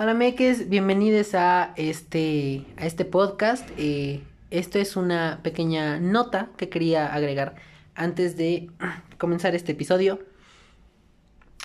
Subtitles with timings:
[0.00, 3.68] Hola Meques, bienvenidos a este, a este podcast.
[3.78, 7.56] Eh, esto es una pequeña nota que quería agregar
[7.96, 8.70] antes de
[9.18, 10.20] comenzar este episodio.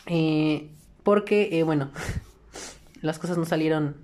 [0.08, 0.72] Eh,
[1.04, 1.92] porque, eh, bueno,
[3.04, 3.98] las cosas no salieron,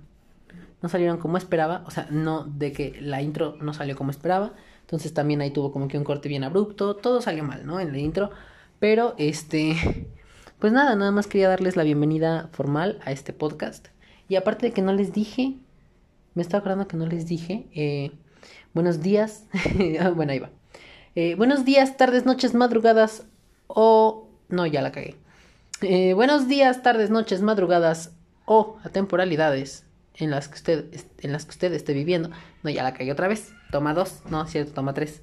[0.80, 1.82] no salieron como esperaba.
[1.88, 4.52] O sea, no de que la intro no salió como esperaba.
[4.82, 6.94] Entonces también ahí tuvo como que un corte bien abrupto.
[6.94, 7.80] Todo salió mal, ¿no?
[7.80, 8.30] En la intro.
[8.78, 9.74] Pero, este,
[10.60, 13.88] pues nada, nada más quería darles la bienvenida formal a este podcast.
[14.30, 15.56] Y aparte de que no les dije,
[16.34, 18.12] me estaba acordando que no les dije, eh,
[18.72, 19.46] buenos días,
[20.00, 20.50] ah, bueno, ahí va.
[21.16, 23.24] Eh, buenos días, tardes, noches, madrugadas
[23.66, 24.28] o...
[24.48, 25.16] No, ya la cagué.
[25.82, 28.12] Eh, buenos días, tardes, noches, madrugadas
[28.44, 29.84] o atemporalidades
[30.14, 30.84] en las que usted,
[31.18, 32.30] en las que usted esté viviendo.
[32.62, 33.52] No, ya la cagué otra vez.
[33.72, 35.22] Toma dos, no, cierto, toma tres.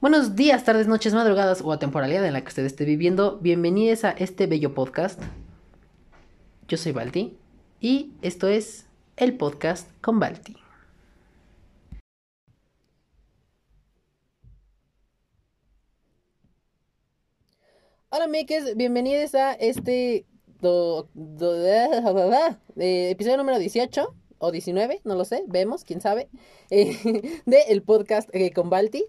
[0.00, 3.38] Buenos días, tardes, noches, madrugadas o atemporalidad en la que usted esté viviendo.
[3.38, 5.22] Bienvenidos a este bello podcast.
[6.66, 7.38] Yo soy Balti
[7.80, 10.56] y esto es el podcast con Balti.
[18.10, 20.24] Hola, Mikes, bienvenidos a este
[22.76, 26.28] episodio número 18 o 19, no lo sé, vemos, quién sabe,
[26.70, 29.04] eh, de el podcast eh, con Balti.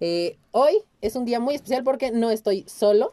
[0.00, 3.12] Eh, hoy es un día muy especial porque no estoy solo.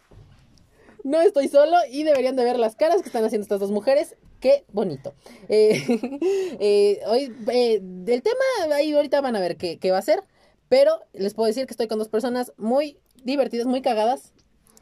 [1.03, 4.15] No estoy solo y deberían de ver las caras que están haciendo estas dos mujeres.
[4.43, 5.13] Qué bonito.
[5.47, 5.81] Eh,
[6.59, 10.21] eh, hoy, eh, el tema ahí ahorita van a ver qué, qué va a ser.
[10.67, 14.33] Pero les puedo decir que estoy con dos personas muy divertidas, muy cagadas.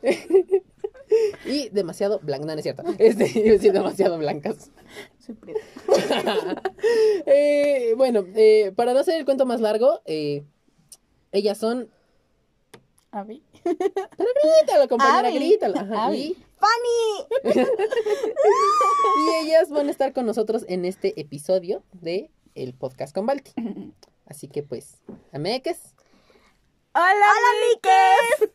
[1.46, 2.48] y demasiado blancas.
[2.48, 2.84] No, no es cierto.
[2.98, 4.72] Este, iba a decir demasiado blancas.
[7.28, 8.26] Eh, bueno,
[8.76, 10.02] para no hacer el cuento más largo,
[11.32, 11.88] ellas son.
[13.12, 13.44] Avi.
[13.64, 15.36] Grítalo, compañera, Abby.
[15.40, 15.80] grítalo.
[15.80, 16.18] Ajá, Abby.
[16.18, 17.66] y- ¡Fanny!
[19.18, 23.52] Y ellas van a estar con nosotros en este episodio de el podcast con Balti.
[24.26, 25.02] Así que pues,
[25.32, 25.80] ameques.
[26.94, 27.32] ¡Hola,
[27.74, 28.50] Miques!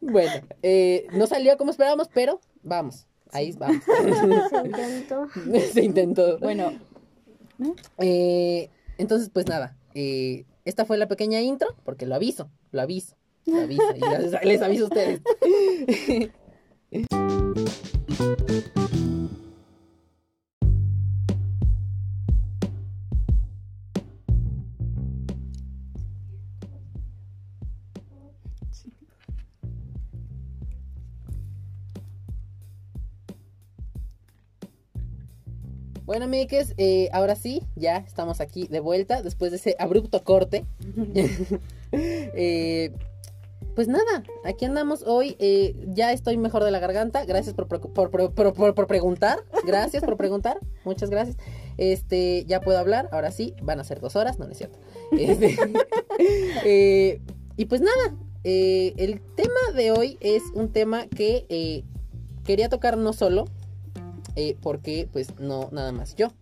[0.00, 0.32] Bueno,
[0.62, 3.06] eh, no salió como esperábamos, pero vamos.
[3.32, 3.82] Ahí vamos.
[5.72, 6.38] Se intentó.
[6.38, 6.72] Bueno,
[7.98, 9.76] Eh, entonces, pues nada.
[9.94, 13.16] eh, esta fue la pequeña intro, porque lo aviso, lo aviso,
[13.48, 15.20] Y les aviso a ustedes.
[36.04, 40.64] Bueno, amigues, eh, ahora sí, ya estamos aquí de vuelta después de ese abrupto corte.
[41.90, 42.92] Eh,
[43.78, 45.36] pues nada, aquí andamos hoy.
[45.38, 47.24] eh, ya estoy mejor de la garganta.
[47.24, 49.44] Gracias por, por, por- por- preguntar.
[49.64, 50.58] Gracias por preguntar.
[50.84, 51.36] Muchas gracias.
[51.76, 53.08] Este, ya puedo hablar.
[53.12, 54.40] Ahora sí, van a ser dos horas.
[54.40, 54.80] No, es cierto.
[55.12, 55.54] Este,
[56.64, 57.20] eh,
[57.56, 61.84] y pues nada, eh, el tema de hoy es un tema que
[62.42, 63.44] quería tocar no solo
[64.60, 66.32] porque pues no nada más yo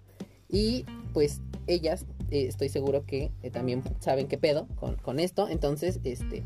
[0.49, 6.45] y pues ellas estoy seguro que también saben qué pedo con, con esto entonces este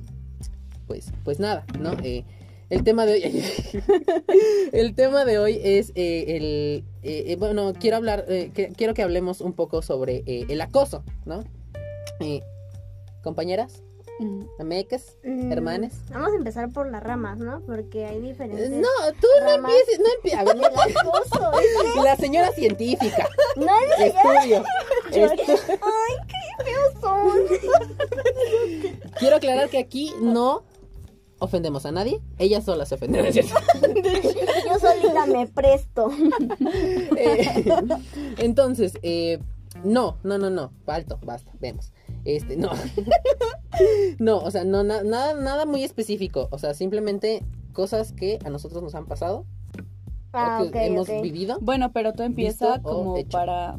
[0.91, 2.25] pues pues nada no Eh,
[2.69, 3.23] el tema de hoy
[4.73, 8.93] el tema de hoy es eh, el eh, eh, bueno quiero hablar eh, que- quiero
[8.93, 11.45] que hablemos un poco sobre el acoso no
[12.19, 12.41] Eh,
[13.23, 13.83] compañeras
[14.59, 17.61] amecas Mm, hermanes Vamos a empezar por las ramas, ¿no?
[17.67, 18.71] Porque hay diferentes.
[18.71, 18.89] no
[19.21, 20.57] tú no empieces no empieces a ver,
[20.99, 21.53] acoso.
[22.05, 24.63] la señora científica No es estudio
[25.11, 27.31] Estu- Ay, qué feos son.
[29.19, 30.63] Quiero aclarar que aquí no
[31.41, 32.21] ofendemos a nadie.
[32.39, 33.55] Ella sola se ofende, ¿no es cierto?
[34.67, 36.11] Yo solita me presto.
[37.17, 37.65] Eh,
[38.39, 39.41] entonces, eh,
[39.85, 40.73] no, no, no, no.
[40.87, 41.93] Alto, basta, vemos.
[42.25, 42.71] Este, no.
[44.19, 46.49] no, o sea, no, na- nada, nada muy específico.
[46.51, 49.45] O sea, simplemente cosas que a nosotros nos han pasado
[50.33, 51.59] Ah, o que hemos vivido.
[51.61, 53.31] bueno, pero tú empieza Visto o como hecho.
[53.31, 53.79] para...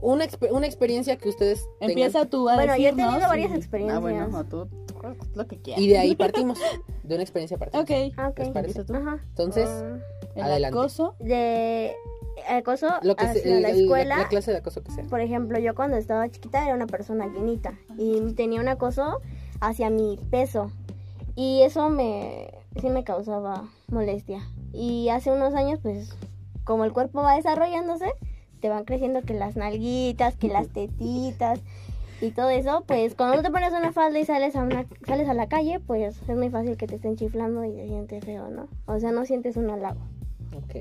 [0.00, 1.90] Una, exper- una experiencia que ustedes tengan.
[1.90, 3.96] Empieza tú a Bueno, yo he decirnos tenido varias y- experiencias.
[3.96, 4.94] Ah, bueno, no, tú, tú
[5.34, 5.82] lo que quieras.
[5.82, 6.58] Y de ahí partimos.
[7.02, 7.84] De una experiencia partimos.
[7.84, 7.90] Ok.
[8.30, 8.38] Ok.
[8.38, 8.80] ¿Les parece?
[8.92, 9.18] Ajá.
[9.28, 9.68] Entonces,
[10.34, 10.78] El Adelante.
[10.78, 11.14] acoso.
[11.18, 11.94] de
[12.48, 14.16] acoso lo que se- hacia el- la el- escuela.
[14.18, 15.04] la clase de acoso que sea.
[15.04, 19.20] Por ejemplo, yo cuando estaba chiquita era una persona llenita y tenía un acoso
[19.60, 20.70] hacia mi peso
[21.34, 24.40] y eso me sí me causaba molestia.
[24.72, 26.10] Y hace unos años, pues,
[26.64, 28.12] como el cuerpo va desarrollándose,
[28.60, 31.60] te van creciendo que las nalguitas, que las tetitas
[32.20, 35.34] y todo eso, pues cuando te pones una falda y sales a una sales a
[35.34, 38.66] la calle, pues es muy fácil que te estén chiflando y te sientes feo, ¿no?
[38.86, 40.00] O sea, no sientes un halago.
[40.56, 40.72] Ok.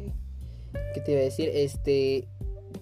[0.93, 1.49] ¿Qué te iba a decir?
[1.53, 2.27] Este,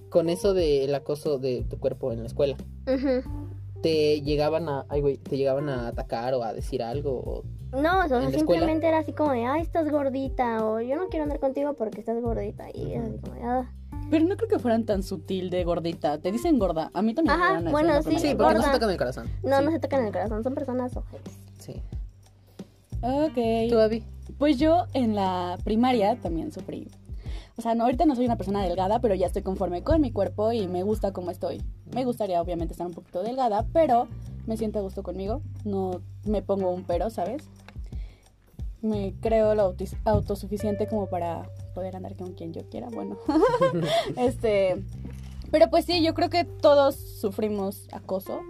[0.09, 2.55] con eso del acoso de tu cuerpo en la escuela,
[2.87, 3.49] Ujú.
[3.81, 7.11] ¿te llegaban a, ay, güey, te llegaban a atacar o a decir algo?
[7.11, 7.43] o-
[7.77, 10.95] No, o sea, ¿En la simplemente era así como de, ay, estás gordita, o yo
[10.95, 12.67] no quiero andar contigo porque estás gordita.
[12.73, 13.71] Y era así como de, ah.
[14.09, 16.17] Pero no creo que fueran tan sutil de gordita.
[16.19, 16.91] Te dicen gorda.
[16.93, 18.65] A mí también me Ajá, llegaron a bueno, decir la sí, Sí, porque no se
[18.67, 18.71] gorda.
[18.73, 19.29] tocan el corazón.
[19.43, 21.33] No, no se tocan el corazón, son personas ojetes.
[21.59, 21.81] Sí.
[23.01, 23.69] Ok.
[23.69, 24.03] ¿Tú, Abby?
[24.37, 26.87] Pues yo en la primaria también sufrí.
[27.57, 30.11] O sea, no, ahorita no soy una persona delgada, pero ya estoy conforme con mi
[30.11, 31.61] cuerpo y me gusta como estoy.
[31.93, 34.07] Me gustaría obviamente estar un poquito delgada, pero
[34.45, 35.41] me siento a gusto conmigo.
[35.63, 37.43] No me pongo un pero, ¿sabes?
[38.81, 41.43] Me creo lo autis- autosuficiente como para
[41.75, 42.89] poder andar con quien yo quiera.
[42.89, 43.17] Bueno,
[44.17, 44.83] este.
[45.51, 48.41] Pero pues sí, yo creo que todos sufrimos acoso,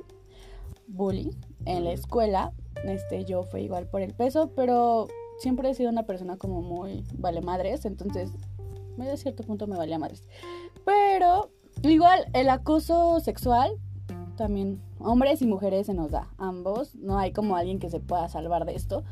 [0.87, 1.31] bullying
[1.65, 2.53] en la escuela.
[2.85, 5.07] Este, yo fui igual por el peso, pero
[5.39, 8.31] siempre he sido una persona como muy vale madres, entonces
[8.97, 10.23] de cierto punto me valía madres.
[10.85, 11.49] Pero
[11.83, 13.77] igual el acoso sexual
[14.35, 18.27] también hombres y mujeres se nos da ambos, no hay como alguien que se pueda
[18.29, 19.03] salvar de esto.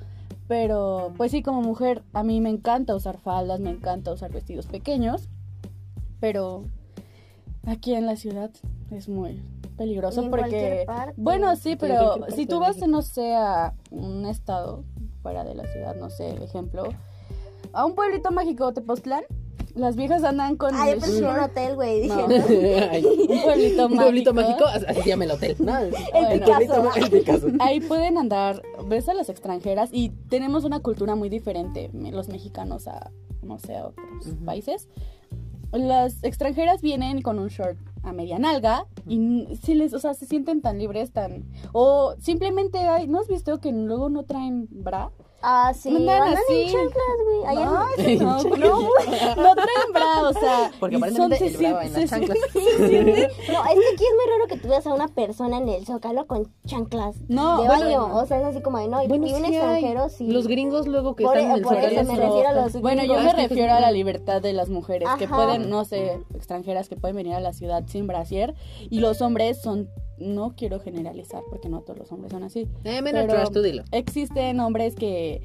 [0.48, 4.68] Pero pues sí, como mujer a mí me encanta usar faldas, me encanta usar vestidos
[4.68, 5.30] pequeños,
[6.19, 6.66] pero
[7.66, 8.51] aquí en la ciudad
[8.92, 9.42] es muy
[9.78, 11.13] peligroso porque parte.
[11.18, 14.84] bueno, sí, pero si tú vas, no sé, a un estado
[15.22, 16.84] fuera de la ciudad, no sé, ejemplo,
[17.72, 19.24] a un pueblito mágico, Tepoztlán,
[19.75, 22.01] las viejas andan con Ah, yo pensé un hotel, güey.
[22.01, 22.13] Dije.
[22.91, 24.65] Ay, un pueblito Un pueblito mágico.
[24.65, 25.55] mágico, así se llama el hotel.
[25.59, 25.77] ¿no?
[25.77, 26.45] El, Picasso.
[26.45, 27.47] pueblito ma- el Picasso.
[27.59, 32.87] Ahí pueden andar, ves a las extranjeras y tenemos una cultura muy diferente, los mexicanos
[32.87, 33.11] a,
[33.41, 34.87] no sé, a otros países.
[35.71, 40.27] Las extranjeras vienen con un short a media nalga y si les, o sea, se
[40.27, 41.45] sienten tan libres, tan...
[41.71, 45.09] O simplemente hay, ¿no has visto que luego no traen bra?
[45.45, 45.90] Ah, sí.
[45.94, 46.62] Andan Andan así.
[46.62, 47.45] en chanclas, güey.
[47.45, 48.80] Allá No, en- eso no, no,
[49.36, 50.72] no traen bra, o sea...
[50.80, 52.38] Porque aparentemente son- el se bra va sien- en las chanclas.
[52.54, 55.57] se sienten- No, es que aquí es muy raro que tú veas a una persona
[55.57, 58.16] en el zócalo con chanclas No, de bueno, baño.
[58.16, 59.04] O sea, es así como de no.
[59.04, 59.54] Y, Bueno, y un sí hay.
[59.56, 60.28] extranjero sí.
[60.28, 62.48] Los gringos luego que Por están e- en el por eso Zócalo me son- refiero
[62.50, 65.84] a los Bueno, yo me refiero a la libertad de las mujeres que pueden, no
[65.84, 68.56] sé, extranjeras que pueden venir a la ciudad sin brasier
[68.90, 69.90] y los hombres son,
[70.23, 72.67] no quiero generalizar porque no todos los hombres son así.
[72.83, 73.83] Eh, menos Pero trash, tú dilo.
[73.91, 75.41] Existen hombres que,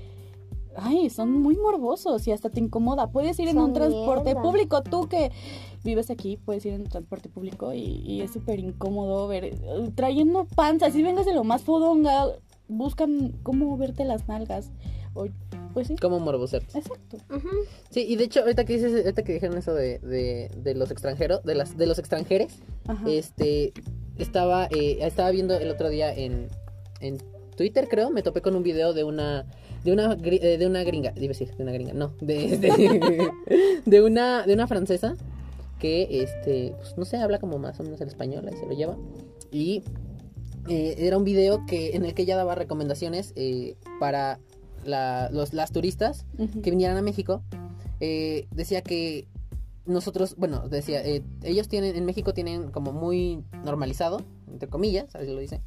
[0.77, 3.11] ay, son muy morbosos y hasta te incomoda.
[3.11, 4.43] Puedes ir en un transporte mierda.
[4.43, 5.31] público, tú que
[5.85, 9.57] vives aquí, puedes ir en un transporte público y, y es súper incómodo ver, eh,
[9.95, 12.27] trayendo panza, si vengas de lo más fodonga,
[12.69, 14.71] buscan cómo verte las nalgas.
[15.15, 15.27] O,
[15.73, 16.63] pues sí, Como morboser.
[16.75, 17.17] exacto.
[17.91, 20.91] Sí, y de hecho, ahorita que dices, ahorita que dijeron eso de, de, de los
[20.91, 22.53] extranjeros, de las, de los extranjeros,
[22.87, 23.09] Ajá.
[23.11, 23.73] este,
[24.19, 26.49] estaba, eh, estaba viendo el otro día en,
[27.01, 27.19] en
[27.57, 29.47] Twitter, creo, me topé con un video de una,
[29.85, 33.31] de una, eh, de una gringa, iba a decir, de una gringa, no, de, de,
[33.85, 35.17] de una, de una francesa
[35.79, 38.73] que, este, pues, no sé, habla como más o menos el español, ahí se lo
[38.73, 38.97] lleva,
[39.51, 39.83] y
[40.69, 44.39] eh, era un video que, en el que ella daba recomendaciones eh, para
[44.85, 46.27] la, los, las turistas
[46.63, 47.43] que vinieran a México,
[48.01, 49.27] eh, decía que
[49.89, 55.27] nosotros, bueno, decía, eh, ellos tienen, en México tienen como muy normalizado, entre comillas, así
[55.27, 55.61] lo dice,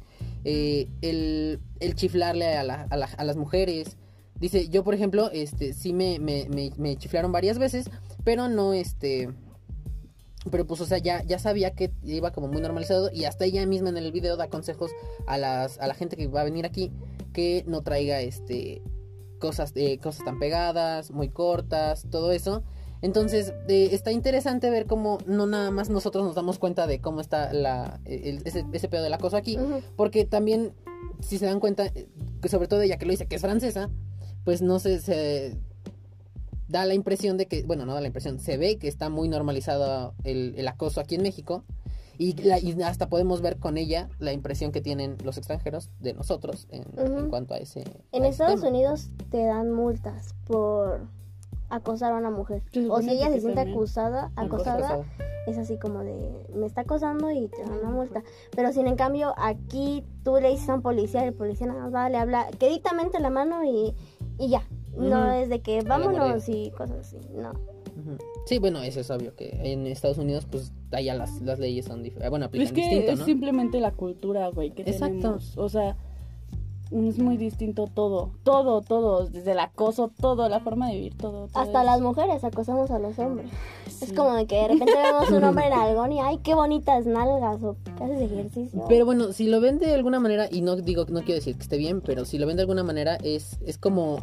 [0.44, 1.60] eh, el,
[1.94, 3.96] chiflarle a, la- a, la- a las mujeres.
[4.40, 7.90] Dice, yo por ejemplo, este, sí me, me, me, me chiflaron varias veces,
[8.24, 9.28] pero no, este,
[10.50, 13.64] pero pues, o sea, ya, ya sabía que iba como muy normalizado y hasta ella
[13.66, 14.90] misma en el video da consejos
[15.26, 16.90] a, las, a la gente que va a venir aquí
[17.32, 18.82] que no traiga, este,
[19.38, 22.64] cosas, eh, cosas tan pegadas, muy cortas, todo eso.
[23.02, 27.20] Entonces, eh, está interesante ver cómo no nada más nosotros nos damos cuenta de cómo
[27.20, 29.58] está la, el- ese, ese pedo del acoso aquí,
[29.96, 30.72] porque también,
[31.20, 32.08] si se dan cuenta, eh,
[32.40, 33.90] que sobre todo ella que lo dice que es francesa,
[34.44, 35.58] pues no sé, se
[36.68, 39.28] da la impresión de que, bueno, no da la impresión, se ve que está muy
[39.28, 41.64] normalizado el, el acoso aquí en México.
[42.18, 46.12] Y, la- y hasta podemos ver con ella la impresión que tienen los extranjeros de
[46.14, 46.84] nosotros en,
[47.30, 47.82] cuanto a ese.
[48.12, 48.68] En Estados tema.
[48.68, 51.08] Unidos te dan multas por
[51.74, 52.62] acosar a una mujer.
[52.88, 53.76] O si ella se siente también.
[53.76, 55.04] acusada, acosada, Acosada.
[55.46, 58.22] es así como de me está acosando y te dan una multa.
[58.54, 61.94] Pero sin en cambio aquí tú le dices a un policía, el policía nada más
[61.94, 63.94] va, le habla queditamente la mano y,
[64.38, 64.62] y ya.
[64.96, 67.16] No es de que vámonos y cosas así.
[67.34, 67.52] No.
[68.46, 72.02] Sí, bueno, eso es obvio que en Estados Unidos, pues allá las, las leyes son
[72.02, 72.30] diferentes.
[72.30, 75.16] Bueno, Pero aplican es que distinto, es simplemente la cultura, güey, que Exacto.
[75.16, 75.56] tenemos.
[75.56, 75.96] O sea,
[76.94, 81.48] es muy distinto todo, todo, todo, desde el acoso, todo, la forma de vivir, todo.
[81.48, 83.50] todo Hasta es- las mujeres acosamos a los hombres.
[83.88, 84.04] Sí.
[84.06, 87.06] Es como de que de repente vemos un hombre en algón y ay, qué bonitas
[87.06, 88.84] nalgas o que haces ejercicio.
[88.88, 91.62] Pero bueno, si lo ven de alguna manera, y no digo, no quiero decir que
[91.62, 94.18] esté bien, pero si lo ven de alguna manera, es, es como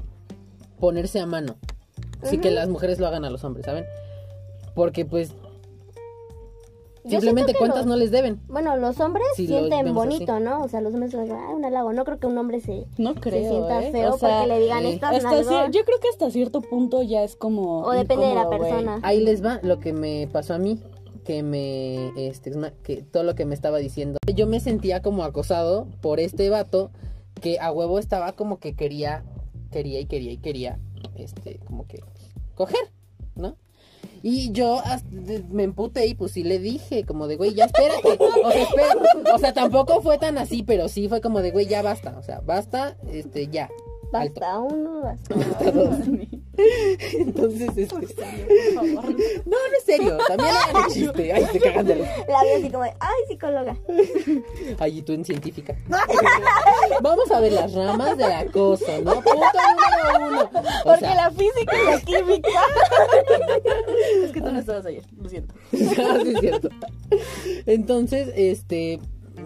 [0.79, 1.55] ponerse a mano.
[2.21, 3.85] Así que las mujeres lo hagan a los hombres, ¿saben?
[4.75, 5.33] Porque pues
[7.09, 8.39] simplemente cuántas los- no les deben.
[8.47, 10.43] Bueno, los hombres sienten bonito, así.
[10.43, 10.61] ¿no?
[10.61, 11.93] O sea, los hombres son, ah, un halago.
[11.93, 13.91] No creo que un hombre se, No se creo, sienta ¿eh?
[13.91, 17.01] feo O sea, porque le digan eh, estas hasta yo creo que hasta cierto punto
[17.03, 18.99] ya es como O depende de la persona.
[19.03, 20.79] Ahí les va lo que me pasó a mí,
[21.25, 22.51] que me, este,
[22.83, 24.17] que todo lo que me estaba diciendo.
[24.33, 26.91] Yo me sentía como acosado por este vato
[27.41, 29.23] que a huevo estaba como que quería,
[29.71, 30.79] quería y quería y quería,
[31.15, 32.01] este, como que
[32.55, 32.91] coger,
[33.35, 33.55] ¿no?
[34.21, 34.81] Y yo
[35.51, 38.17] me emputé y pues sí le dije, como de, güey, ya espérate.
[38.43, 39.31] O sea, espérate.
[39.33, 42.17] O sea, tampoco fue tan así, pero sí fue como de, güey, ya basta.
[42.17, 43.69] O sea, basta, este, ya.
[44.11, 44.39] Alto.
[44.39, 45.35] Basta uno, basta.
[45.35, 45.95] Basta dos.
[47.13, 47.93] Entonces, este...
[47.93, 49.15] Por favor.
[49.45, 50.17] No, no es serio.
[50.27, 51.33] También hagan el chiste.
[51.33, 52.05] Ay, se cagan de la...
[52.27, 53.77] La veo así como, de, ay, psicóloga.
[54.79, 55.75] Ay, y tú en científica.
[57.01, 59.13] Vamos a ver las ramas del acoso, ¿no?
[59.21, 60.41] Punto número uno.
[60.41, 62.49] O Porque sea, la física y la química.
[64.23, 65.55] es que tú no estabas ayer, lo siento.
[65.71, 65.83] sí
[66.33, 66.69] es cierto.
[67.65, 68.99] Entonces, este,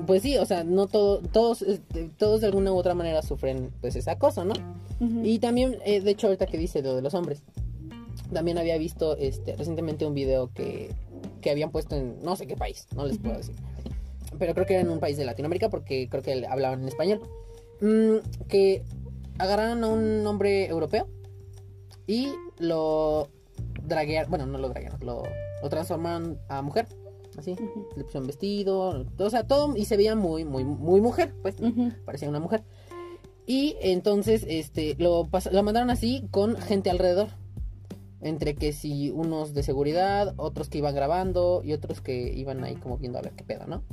[0.06, 3.72] pues sí, o sea, no todo, todos, este, todos de alguna u otra manera sufren,
[3.82, 4.54] pues, ese acoso, ¿no?
[5.22, 7.44] Y también, eh, de hecho, ahorita que dice lo de los hombres,
[8.32, 10.92] también había visto, este, recientemente un video que,
[11.42, 13.56] que habían puesto en no sé qué país, no les puedo decir.
[14.40, 17.22] Pero creo que era en un país de Latinoamérica porque creo que hablaban en español.
[17.82, 18.84] Mm, que
[19.38, 21.08] agarraron a un hombre europeo
[22.08, 22.30] y
[22.60, 23.30] lo
[23.86, 25.24] draguearon, bueno, no lo draguearon, lo,
[25.62, 26.88] lo transformaron a mujer.
[27.38, 27.56] Así,
[27.96, 31.56] le pusieron vestido, o sea, todo, y se veía muy, muy, muy mujer, pues,
[32.06, 32.64] parecía una mujer.
[33.46, 37.30] Y entonces, este, lo, lo mandaron así con gente alrededor.
[38.22, 42.76] Entre que si unos de seguridad, otros que iban grabando y otros que iban ahí
[42.76, 43.84] como viendo a ver qué pedo, ¿no?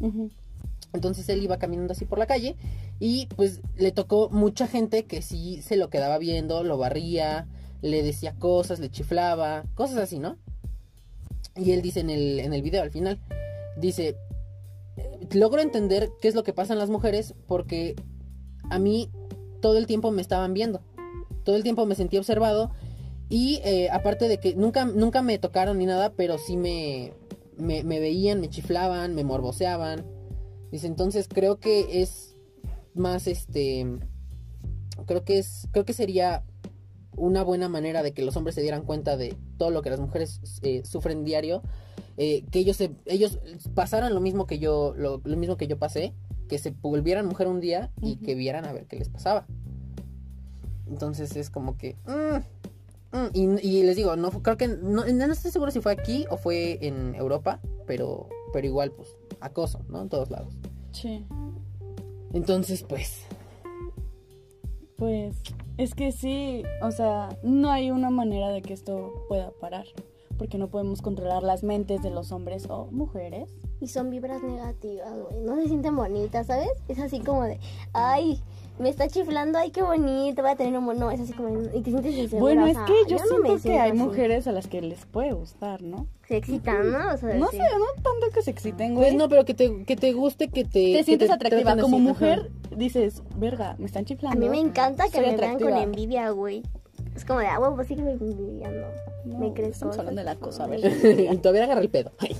[0.92, 2.56] Entonces él iba caminando así por la calle
[3.00, 7.48] y pues le tocó mucha gente que sí se lo quedaba viendo, lo barría,
[7.82, 10.36] le decía cosas, le chiflaba, cosas así, ¿no?
[11.60, 13.20] Y él dice en el, en el video al final,
[13.76, 14.16] dice,
[14.96, 17.94] "Eh, logro entender qué es lo que pasa en las mujeres porque
[18.70, 19.10] a mí
[19.60, 20.80] todo el tiempo me estaban viendo,
[21.44, 22.70] todo el tiempo me sentí observado
[23.28, 27.12] y eh, aparte de que nunca, nunca me tocaron ni nada, pero sí me,
[27.56, 30.04] me, me veían, me chiflaban, me morboseaban.
[30.72, 32.36] Dice, entonces creo que es
[32.94, 33.86] más este.
[35.06, 35.68] Creo que es.
[35.70, 36.44] Creo que sería
[37.20, 40.00] una buena manera de que los hombres se dieran cuenta de todo lo que las
[40.00, 41.62] mujeres eh, sufren diario.
[42.16, 43.38] eh, que ellos se, ellos
[43.74, 44.94] pasaran lo mismo que yo.
[44.96, 46.14] Lo, lo mismo que yo pasé.
[46.48, 49.46] Que se volvieran mujer un día y que vieran a ver qué les pasaba.
[50.88, 51.96] Entonces es como que.
[52.06, 54.66] mm, mm, y, y les digo, no creo que.
[54.66, 57.60] No, no estoy seguro si fue aquí o fue en Europa.
[57.86, 58.28] Pero.
[58.52, 59.14] Pero igual, pues.
[59.40, 60.02] Acoso, ¿no?
[60.02, 60.56] En todos lados.
[60.92, 61.24] Sí.
[62.32, 63.26] Entonces, pues.
[64.96, 65.36] Pues
[65.80, 69.86] es que sí, o sea, no hay una manera de que esto pueda parar,
[70.36, 73.50] porque no podemos controlar las mentes de los hombres o mujeres.
[73.80, 75.42] Y son vibras negativas, güey.
[75.42, 76.68] No se sienten bonitas, ¿sabes?
[76.88, 77.58] Es así como de,
[77.94, 78.42] ay,
[78.80, 81.10] me está chiflando, ay, qué bonito, voy a tener un mono.
[81.10, 82.40] Es así como, y te sientes insegura.
[82.40, 83.98] bueno, o es sea, que yo, no siento que hay así.
[83.98, 86.06] mujeres a las que les puede gustar, ¿no?
[86.26, 87.12] Se excitan, ¿no?
[87.12, 87.56] O sea, No sí.
[87.56, 89.06] sé, no tanto que se exciten, güey.
[89.08, 90.92] Pues no, pero que te, que te guste, que te.
[90.94, 94.40] te sientes atractiva como así, mujer, dices, verga, me están A chiflando.
[94.40, 96.62] mí me encanta que Soy me vean con envidia, güey.
[97.20, 98.86] Es como de, ah, huevo, sígueme envidiando.
[99.26, 99.98] No, me crees estamos cosas.
[100.08, 100.80] hablando de la cosa, a ver.
[101.32, 102.12] y todavía agarra el pedo.
[102.18, 102.34] Ay.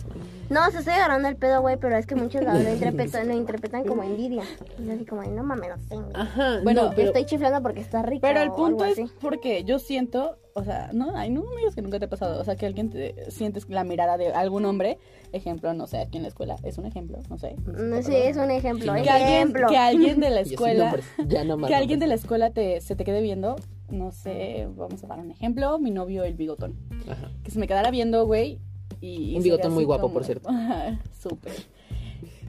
[0.49, 3.85] No, se estoy agarrando el pedo, güey, pero es que muchos lo, interpretan, lo interpretan
[3.85, 4.43] como envidia.
[4.79, 5.95] Y es así como, de, no mames, no sé.
[5.97, 6.07] güey.
[6.15, 6.61] Ajá.
[6.65, 7.09] Bueno, no, Te pero.
[7.09, 8.23] estoy chiflando porque está rico.
[8.23, 9.13] Pero el punto es así.
[9.21, 12.41] porque yo siento, o sea, no, ay, no me digas que nunca te ha pasado,
[12.41, 14.99] o sea, que alguien te sientes la mirada de algún hombre,
[15.33, 17.55] ejemplo, no sé, aquí en la escuela, es un ejemplo, no sé.
[17.67, 18.97] No sé, es un ejemplo.
[18.97, 19.69] Sí, Que alguien, ejemplo.
[19.69, 22.81] que alguien de la escuela, nombres, ya no más que alguien de la escuela te,
[22.81, 23.57] se te quede viendo,
[23.91, 26.77] no sé, vamos a dar un ejemplo, mi novio el bigotón,
[27.09, 27.31] Ajá.
[27.45, 28.59] que se me quedara viendo, güey,
[29.01, 29.37] y...
[29.37, 30.49] Un bigotón muy guapo, como- por cierto.
[30.51, 31.53] Ajá, Súper.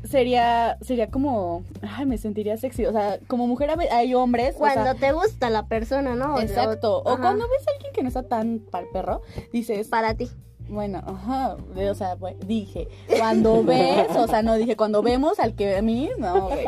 [0.04, 4.74] Sería, sería como, ay, me sentiría sexy, o sea, como mujer hay hombres, o sea,
[4.74, 6.40] Cuando te gusta la persona, ¿no?
[6.42, 7.00] Exacto.
[7.00, 9.22] O cuando ves a alguien que no está tan pal perro,
[9.54, 10.28] dices, Para ti.
[10.70, 11.56] bueno, ajá,
[11.88, 12.88] o sea, pues, dije,
[13.20, 16.66] cuando ves, o sea, no dije, cuando vemos al que a mí, no, güey.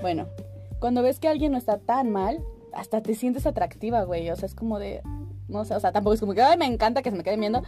[0.00, 0.26] Bueno,
[0.80, 2.38] cuando ves que alguien no está tan mal,
[2.76, 4.30] hasta te sientes atractiva, güey.
[4.30, 5.00] O sea, es como de,
[5.48, 7.40] no sé, o sea, tampoco es como que, ay, me encanta que se me queden
[7.40, 7.62] viendo.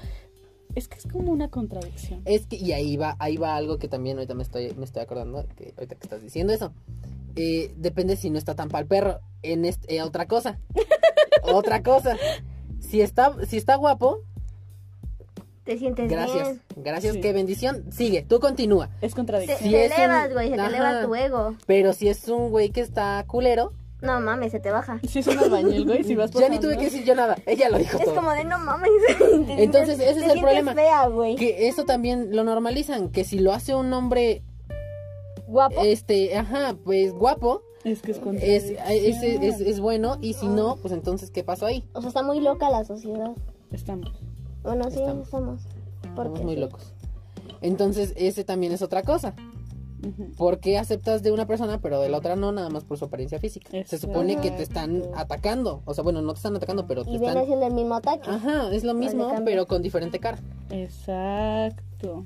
[0.74, 2.20] Es que es como una contradicción.
[2.26, 5.02] Es que, y ahí va, ahí va algo que también ahorita me estoy, me estoy
[5.02, 6.72] acordando, que ahorita que estás diciendo eso.
[7.36, 9.20] Eh, depende si no está tan pal perro.
[9.42, 10.58] En este, eh, otra cosa.
[11.42, 12.16] otra cosa.
[12.80, 14.18] Si está, si está guapo,
[15.64, 16.42] Te sientes gracias.
[16.48, 16.62] bien.
[16.76, 17.20] Gracias, Sí.
[17.20, 17.84] qué bendición.
[17.90, 18.90] Sigue, tú continúa.
[19.00, 19.58] Es contradicción.
[19.58, 21.54] Si te es un- elevas, güey, se te eleva tu ego.
[21.66, 23.72] Pero si es un güey que está culero,
[24.02, 25.00] No mames, se te baja.
[25.08, 27.36] Si es un albañil, güey, si vas Ya ni tuve que decir yo nada.
[27.46, 28.14] Ella lo dijo Es todo.
[28.16, 28.90] como de no mames.
[29.18, 30.74] Te Entonces, sientes- ese es te el sientes problema.
[30.74, 31.36] fea, güey.
[31.36, 33.08] Que eso también lo normalizan.
[33.10, 34.42] Que si lo hace un hombre,
[35.46, 35.80] Guapo.
[35.82, 40.18] este, ajá, pues guapo, Es que es es, es, es, es- es bueno.
[40.20, 41.88] Y si no, pues entonces, ¿qué pasó ahí?
[41.94, 43.32] O sea, está muy loca la sociedad.
[43.72, 44.12] Estamos.
[44.62, 45.24] Bueno, sí, Estamos.
[45.26, 45.62] estamos.
[46.14, 46.60] ¿Por Estamos muy Sí.
[46.60, 46.92] locos.
[47.62, 49.34] Entonces, ese también es otra cosa.
[50.06, 50.32] Ujú.
[50.36, 53.04] ¿Por qué aceptas de una persona pero de la otra no, nada más por su
[53.06, 53.68] apariencia física?
[53.84, 55.82] Se supone que te están atacando.
[55.84, 57.46] O sea, bueno, no te están atacando, pero te Y viene están...
[57.46, 58.30] siendo el mismo ataque.
[58.30, 60.38] Ajá, es lo mismo, pero con diferente cara.
[60.70, 62.24] Exacto.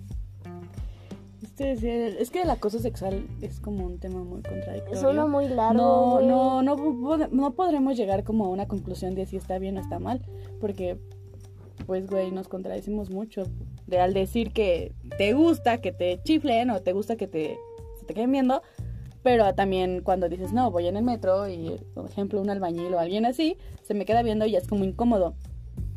[1.42, 4.98] Este es, que el acoso sexual es como un tema muy contradictorio.
[4.98, 6.20] Es uno muy largo.
[6.20, 9.80] no, no, no, no podremos llegar como a una conclusión de si está bien o
[9.80, 10.22] está mal,
[10.58, 10.98] porque,
[11.86, 13.44] pues, güey, nos contradecimos mucho.
[13.86, 17.58] De al decir que te gusta que te chiflen o te gusta que te,
[18.10, 18.62] te queden viendo,
[19.22, 22.98] pero también cuando dices, no, voy en el metro y, por ejemplo, un albañil o
[22.98, 25.34] alguien así, se me queda viendo y es como incómodo.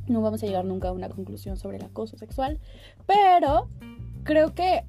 [0.07, 2.59] No vamos a llegar nunca a una conclusión sobre el acoso sexual,
[3.07, 3.67] pero
[4.23, 4.83] creo que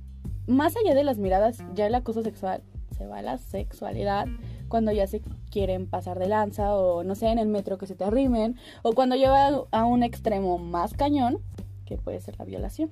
[0.47, 2.63] más allá de las miradas, ya el acoso sexual
[2.95, 4.27] se va a la sexualidad
[4.69, 7.95] cuando ya se quieren pasar de lanza o no sé, en el metro que se
[7.95, 11.39] te arrimen o cuando lleva a un extremo más cañón
[11.87, 12.91] que puede ser la violación.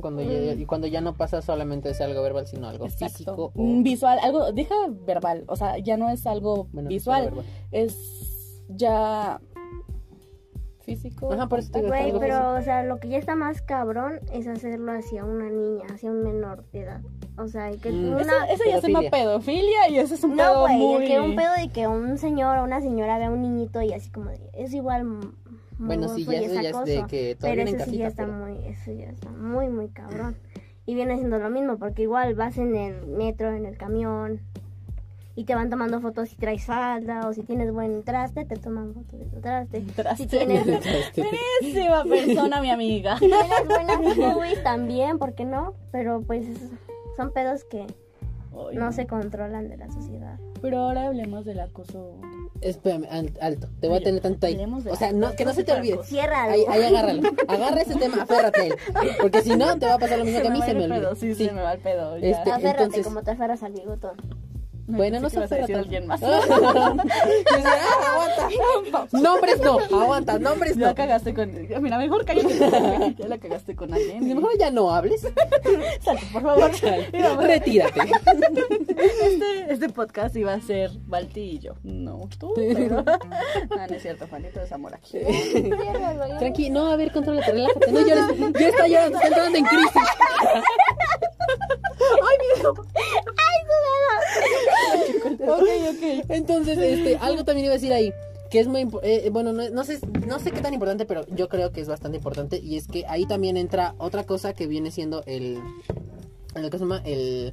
[0.00, 3.16] Cuando ya, y cuando ya no pasa solamente es algo verbal, sino algo Exacto.
[3.18, 3.52] físico.
[3.54, 4.74] o- Mm, Visual, algo, deja
[5.06, 7.30] verbal, o sea, ya no es algo bueno, visual,
[7.70, 9.40] es ya
[10.80, 11.32] físico.
[11.32, 14.20] Ajá, por eso te digo, Güey, pero, o sea, lo que ya está más cabrón
[14.32, 17.00] es hacerlo hacia una niña, hacia un menor de edad.
[17.36, 18.14] O sea, y que Mm.
[18.14, 18.22] una...
[18.22, 19.88] Eso, eso ya se llama Pedofilia.
[19.90, 21.06] y eso es un No, pedo güey, muy...
[21.06, 23.92] que un pedo de que un señor o una señora vea a un niñito y
[23.92, 25.06] así como de, es igual
[25.78, 28.06] Bueno, sí, ya eso ya es de que todo pero en eso sí ya casita,
[28.08, 30.36] está pero- muy, eso ya está muy, muy cabrón.
[30.86, 34.40] Y viene siendo lo mismo, porque igual vas en el metro, en el camión,
[35.38, 38.92] y te van tomando fotos si traes falda, o si tienes buen traste, te toman
[38.92, 39.82] fotos de tu traste.
[39.94, 40.24] Traste.
[40.24, 40.64] Si tienes,
[41.16, 43.18] Buenísima persona, mi amiga.
[43.18, 45.74] si tienes buenas boobies también, ¿por qué no?
[45.92, 46.44] Pero pues
[47.16, 50.40] son pedos que Ay, no se controlan de la sociedad.
[50.60, 52.16] Pero ahora hablemos del acoso.
[52.60, 53.68] Espérame, al- alto.
[53.80, 54.58] Te voy a tener tanto ahí.
[54.90, 55.98] O sea, no, que no se te olvide.
[56.50, 57.22] Ahí, ahí agárralo.
[57.46, 58.74] Agarra ese tema, aférrate a él.
[59.20, 60.96] Porque si no, te va a pasar lo mismo que a mí, se me olvida.
[61.00, 61.46] pedo, sí, Sí.
[61.46, 62.18] se me va el pedo.
[62.18, 62.28] ya.
[62.28, 64.16] Este- Aférrate entonces- como te aferras al bigotón.
[64.88, 66.22] Bueno, no se ibas a alguien más.
[66.24, 66.40] "Ah,
[68.10, 68.48] aguanta.
[69.18, 70.94] Nombres no, aguanta, nombres Ya no.
[70.94, 71.52] cagaste con.
[71.82, 73.14] Mira, mejor cállate.
[73.18, 74.26] ya la cagaste con alguien.
[74.34, 75.20] Mejor ya no hables.
[76.00, 76.70] Salte, por favor.
[77.42, 78.00] Retírate.
[78.88, 81.74] este, este podcast iba a ser Balti y yo.
[81.82, 83.02] No, tú, pero.
[83.02, 85.18] No, no es cierto, Juanito, es amor aquí.
[85.20, 86.38] Ya.
[86.38, 87.92] Tranqui, no, a ver, contrólate, relájate.
[87.92, 88.24] No llores.
[88.58, 90.02] Ya está llorando, está entrando en crisis.
[95.40, 96.24] Ok, ok.
[96.28, 98.12] Entonces, este, algo también iba a decir ahí.
[98.50, 101.88] Que es muy eh, bueno, no, sé, qué tan importante, pero yo creo que es
[101.88, 102.58] bastante importante.
[102.58, 105.58] Y es que ahí también entra otra cosa que viene siendo el.
[106.54, 107.52] Lo que se llama el.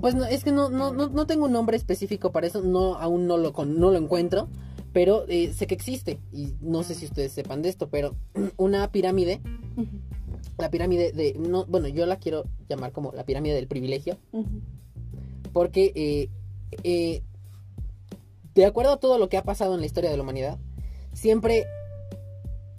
[0.00, 3.26] Pues no, es que no, no, no, tengo un nombre específico para eso, no, aún
[3.28, 4.48] no lo, no lo encuentro,
[4.92, 8.16] pero eh, sé que existe, y no sé si ustedes sepan de esto, pero
[8.56, 9.40] una pirámide,
[10.58, 14.18] la pirámide de, no, bueno, yo la quiero llamar como la pirámide del privilegio,
[15.52, 16.28] porque eh,
[16.82, 17.22] eh,
[18.54, 20.58] de acuerdo a todo lo que ha pasado en la historia de la humanidad,
[21.12, 21.66] siempre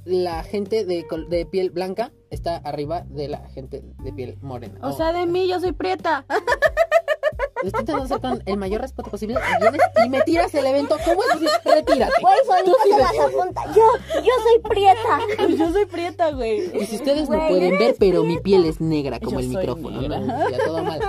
[0.05, 4.79] la gente de, de piel blanca está arriba de la gente de piel morena.
[4.83, 6.25] O sea, de mí, yo soy prieta.
[7.61, 10.65] Lo estoy intentando hacer con el mayor respeto posible y vienes y me tiras el
[10.65, 10.97] evento.
[11.05, 11.49] ¿Cómo es posible?
[11.63, 12.13] Retírate.
[12.21, 13.05] Güey, solito sí te ves.
[13.15, 13.65] las apunta.
[13.73, 15.55] Yo, yo soy prieta.
[15.57, 16.77] Yo soy prieta, güey.
[16.81, 20.01] Y si ustedes no pueden ver, pero mi piel es negra como Yo el micrófono.
[20.01, 20.19] negra.
[20.19, 20.49] ¿no?
[20.49, 20.99] Ya todo mal.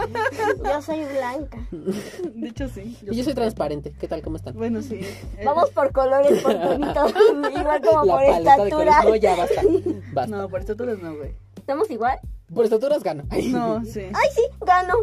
[0.64, 1.58] Yo soy blanca.
[1.70, 2.96] De hecho, sí.
[3.02, 3.92] Y yo soy transparente.
[3.98, 4.22] ¿Qué tal?
[4.22, 4.54] ¿Cómo están?
[4.54, 5.00] Bueno, sí.
[5.44, 7.12] Vamos por colores, por tonitos.
[7.58, 9.00] Igual como La por paleta de estatura.
[9.02, 9.04] colores.
[9.04, 9.62] No, ya basta.
[10.12, 10.36] Basta.
[10.36, 11.34] No, por estaturas no, güey.
[11.56, 12.18] ¿Estamos igual?
[12.54, 13.24] Por estaturas gano.
[13.30, 14.00] Ay, No, sí.
[14.14, 14.94] Ay, sí, gano.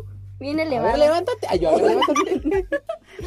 [0.51, 0.97] A ver, elevado.
[0.97, 1.47] levántate.
[1.49, 2.67] Ay, yo, a ver, levántate.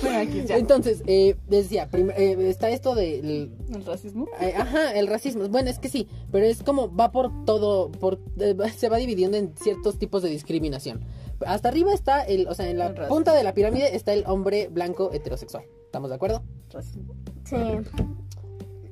[0.03, 0.57] Bueno, aquí ya.
[0.57, 4.27] Entonces, eh, decía, eh, está esto del ¿El racismo?
[4.41, 5.49] Eh, Ajá, el racismo.
[5.49, 9.37] Bueno, es que sí, pero es como va por todo, por eh, se va dividiendo
[9.37, 11.05] en ciertos tipos de discriminación.
[11.47, 13.15] Hasta arriba está el, o sea, en la El racismo.
[13.15, 15.65] punta de la pirámide está el hombre blanco heterosexual.
[15.85, 16.43] ¿Estamos de acuerdo?
[16.73, 17.15] Racismo.
[17.45, 17.57] Sí.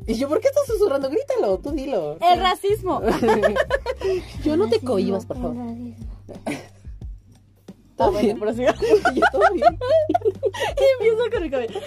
[0.07, 1.11] Y yo, ¿por qué estás susurrando?
[1.11, 2.19] Grítalo, tú dilo.
[2.21, 3.01] El racismo.
[4.45, 5.57] Yo no te cohibas, por favor.
[5.59, 6.53] Ah,
[7.97, 8.39] ¿Todo bien?
[8.39, 8.75] prosiga.
[9.15, 9.79] Yo, todo bien.
[10.55, 11.81] Y empiezo con el cabello.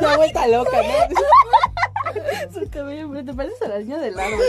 [0.00, 2.54] Una vuelta loca, ¿no?
[2.60, 4.40] Su cabello, pero te pareces a la niña del árbol.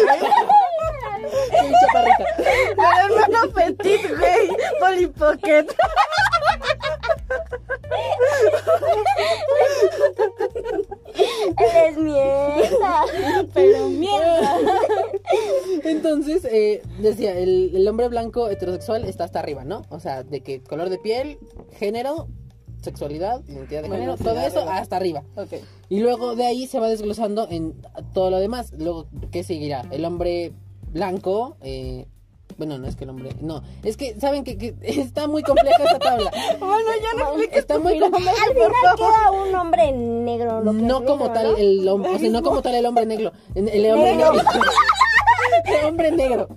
[1.49, 2.25] Soy chaparrita.
[2.37, 4.49] El hermano petit, güey.
[4.79, 5.65] Polly Pocket.
[11.57, 13.03] Él es mierda.
[13.53, 14.57] Pero mierda.
[15.83, 19.83] Entonces, eh, decía, el, el hombre blanco heterosexual está hasta arriba, ¿no?
[19.89, 21.37] O sea, de que color de piel,
[21.73, 22.27] género,
[22.81, 25.23] sexualidad, identidad de género, todo eso hasta arriba.
[25.35, 25.53] Ok.
[25.89, 27.73] Y luego de ahí se va desglosando en
[28.13, 28.71] todo lo demás.
[28.77, 29.85] Luego, ¿qué seguirá?
[29.91, 30.53] El hombre
[30.91, 32.05] blanco, eh,
[32.57, 35.83] bueno, no es que el hombre, no, es que, ¿saben que, que está muy compleja
[35.83, 36.31] esta tabla?
[36.59, 40.61] Bueno, ya no expliques Está muy pirámide, Al final queda un hombre negro.
[40.63, 41.57] Lo que No es como negro, tal ¿no?
[41.57, 44.33] el hombre, o sea, no como tal el hombre negro, el, el hombre Negro.
[44.33, 44.49] negro.
[45.65, 46.47] El hombre negro.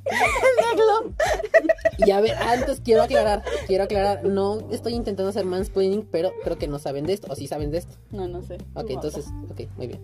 [1.98, 6.58] Y a ver, antes quiero aclarar, quiero aclarar, no estoy intentando hacer mansplaining, pero creo
[6.58, 7.96] que no saben de esto, o sí saben de esto.
[8.10, 8.58] No, no sé.
[8.74, 10.00] Ok, entonces, ok, muy bien.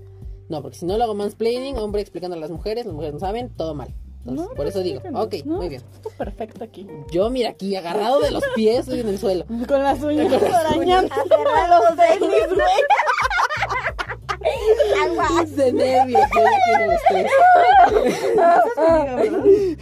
[0.49, 3.21] No, porque si no lo hago mansplaining, hombre explicando a las mujeres, las mujeres no
[3.21, 3.95] saben, todo mal.
[4.21, 5.83] Entonces, No, por eso digo, ok, no, muy bien.
[5.95, 6.87] Está perfecto aquí.
[7.11, 9.45] Yo, mira, aquí agarrado de los pies y en el suelo.
[9.67, 11.15] Con las uñas arañando.
[11.15, 12.85] Aferrados de mis güey.
[15.03, 15.45] Agua.
[15.45, 17.33] De nervios, yo ya el estrés.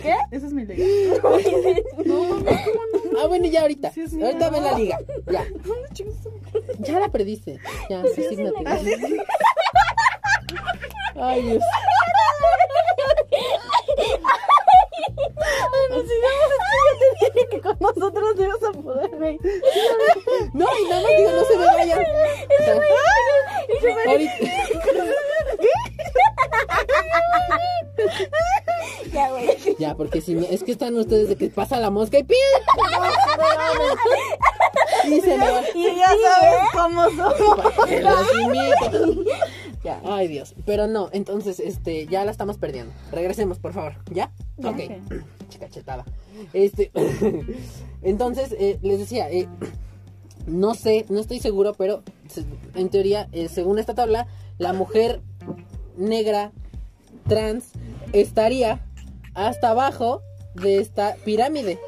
[0.03, 0.15] ¿Qué?
[0.31, 0.85] Esa es mi liga.
[3.19, 3.91] Ah, bueno, ya ahorita.
[3.93, 4.57] Sí, sí, ahorita no.
[4.57, 4.99] ve la liga.
[5.31, 5.45] Ya.
[6.81, 7.59] Ya la perdiste.
[7.89, 8.65] Ya, resígnate.
[11.19, 11.63] Ay, Dios.
[15.17, 16.51] Bueno, sigamos.
[16.59, 19.41] Que ya te dije que con nosotros no ibas a poder reír.
[20.55, 22.07] No, y nada más digo, no se me vayan.
[24.07, 24.33] Ahorita.
[29.13, 29.47] Ya, güey.
[29.79, 32.39] Ya, porque si me- es que están ustedes de que pasa la mosca y pide.
[35.07, 35.63] Y se me va.
[35.75, 37.73] Y ya sabes cómo somos.
[39.85, 40.55] Ya, ay Dios.
[40.67, 42.93] Pero no, entonces, este, ya la estamos perdiendo.
[43.13, 43.95] Regresemos, por favor.
[44.11, 44.33] ¿Ya?
[44.59, 44.79] Ya, Ok.
[45.49, 46.05] Chica chetada.
[46.53, 46.91] Este.
[48.03, 49.49] entonces, eh, les decía, eh,
[50.47, 52.03] no sé, no estoy seguro, pero
[52.75, 54.27] en teoría, eh, según esta tabla,
[54.59, 55.21] la mujer
[55.97, 56.53] negra
[57.29, 57.73] trans
[58.13, 58.81] estaría
[59.35, 60.23] hasta abajo
[60.55, 61.79] de esta pirámide.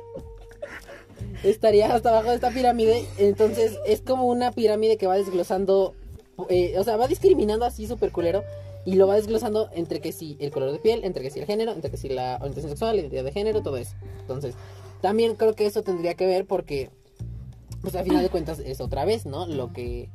[1.45, 3.07] Estaría hasta abajo de esta pirámide.
[3.17, 5.95] Entonces es como una pirámide que va desglosando.
[6.37, 8.43] o sea, va discriminando así súper culero.
[8.89, 11.45] Y lo va desglosando entre que sí el color de piel, entre que sí el
[11.45, 13.95] género, entre que sí la orientación sexual, la identidad de género, todo eso.
[14.19, 14.55] Entonces,
[15.03, 16.89] también creo que eso tendría que ver porque,
[17.83, 19.47] pues al final de cuentas es otra vez, ¿no?
[19.47, 20.09] Lo que,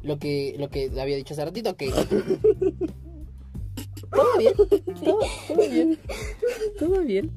[0.00, 1.90] lo que, lo que había dicho hace ratito, que
[4.10, 4.54] todo bien,
[5.04, 5.98] todo, todo bien,
[6.78, 7.30] todo bien.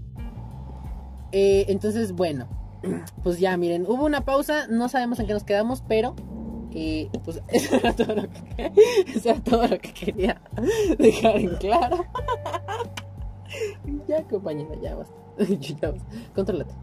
[1.34, 2.48] Eh, entonces, bueno,
[3.24, 6.16] pues ya miren, hubo una pausa, no sabemos en qué nos quedamos, pero
[6.74, 8.72] eh, pues eso era todo lo que,
[9.16, 10.42] eso era todo lo que quería
[10.98, 12.06] dejar en claro.
[14.08, 15.16] ya, compañera, ya basta.
[15.60, 16.08] ya basta.
[16.36, 16.74] Contrólate.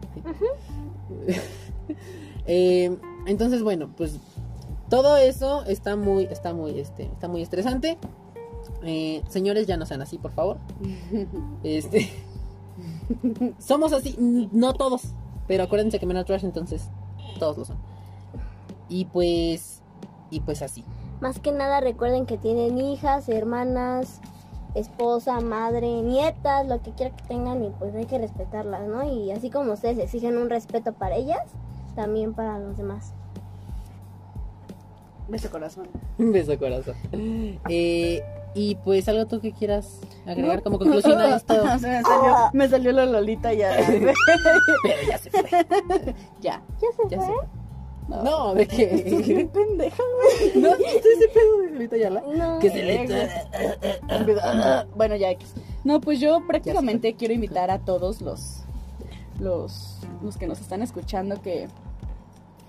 [2.47, 2.95] Eh,
[3.25, 4.19] entonces, bueno, pues
[4.89, 7.97] todo eso está muy, está muy, este, está muy estresante.
[8.83, 10.57] Eh, señores, ya no sean así, por favor.
[11.63, 12.09] Este,
[13.59, 15.03] somos así, no todos,
[15.47, 16.89] pero acuérdense que Men are Trash, entonces
[17.39, 17.94] todos lo son.
[18.89, 19.81] Y pues,
[20.29, 20.83] y pues así.
[21.21, 24.19] Más que nada recuerden que tienen hijas, hermanas,
[24.75, 29.03] esposa, madre, nietas, lo que quiera que tengan y pues hay que respetarlas, ¿no?
[29.03, 31.41] Y así como ustedes exigen un respeto para ellas,
[31.95, 33.13] también para los demás.
[35.27, 35.87] Beso corazón.
[36.17, 36.95] Beso, corazón.
[37.69, 38.21] Eh,
[38.53, 40.63] y pues algo tú que quieras agregar No.
[40.63, 41.53] como conclusión a esto.
[41.79, 43.71] Se me, salió, me salió la Lolita ya.
[43.87, 44.13] Pero
[45.09, 45.49] ya se fue.
[46.41, 46.61] ya.
[46.81, 47.25] ¿Ya se Ya fue?
[47.27, 47.35] se fue.
[48.07, 49.49] No, de Qué que.
[49.51, 50.03] pendeja,
[50.55, 52.23] No, ¿viste ese pedo de Lolita Ayala?
[52.35, 52.59] No.
[52.59, 53.07] Que se le.
[54.95, 55.53] Bueno, ya X.
[55.83, 58.61] No, pues yo prácticamente quiero invitar a todos los
[59.39, 61.67] los los que nos están escuchando que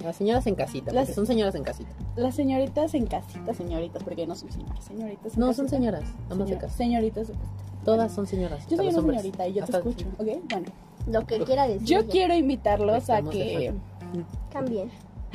[0.02, 1.90] Las señoras en casita, Las- son señoras en casita.
[2.16, 5.34] las señoritas en casita, señoritas, porque no son señoras, señoritas.
[5.34, 6.76] en No, son señoras, amas de casa.
[6.76, 7.34] Señoritas de.
[7.84, 8.66] Todas son señoras.
[8.68, 9.20] Yo soy una hombres.
[9.22, 10.26] señorita y yo te escucho, ¿ok?
[10.50, 10.66] Bueno,
[11.08, 11.86] Lo que quiera decir.
[11.86, 14.26] yo quiero invitarlos a Estamos de que acuerdo.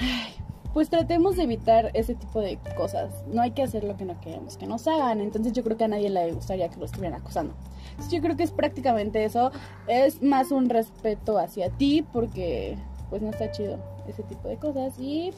[0.02, 0.42] También.
[0.74, 3.10] pues tratemos de evitar ese tipo de cosas.
[3.28, 5.20] No hay que hacer lo que no queremos que nos hagan.
[5.22, 7.54] Entonces yo creo que a nadie le gustaría que lo estuvieran acosando.
[7.92, 9.52] Entonces yo creo que es prácticamente eso.
[9.88, 12.78] Es más un respeto hacia ti porque
[13.10, 14.94] pues no está chido ese tipo de cosas.
[15.00, 15.32] Y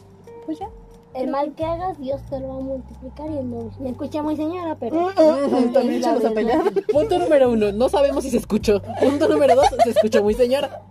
[0.45, 0.69] pues ya.
[1.15, 3.69] El mal que hagas, Dios te lo va a multiplicar y el doble.
[3.79, 5.11] Me escuché muy señora, pero.
[5.73, 6.33] También Es la échalos a verdad.
[6.33, 6.73] pelear.
[6.91, 8.81] Punto número uno, no sabemos si se escuchó.
[8.99, 10.81] Punto número dos, se escuchó muy señora.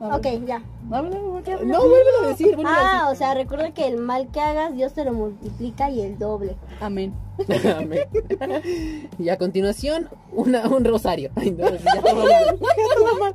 [0.00, 0.62] Ok, ya.
[0.88, 4.92] No, vuélvelo a decir, a Ah, o sea, recuerda que el mal que hagas, Dios
[4.92, 6.56] te lo multiplica y el doble.
[6.80, 7.12] Amén.
[7.76, 8.00] Amén.
[9.18, 11.30] Y a continuación, una, un rosario.
[11.34, 13.34] Ay, no, ya todo mal.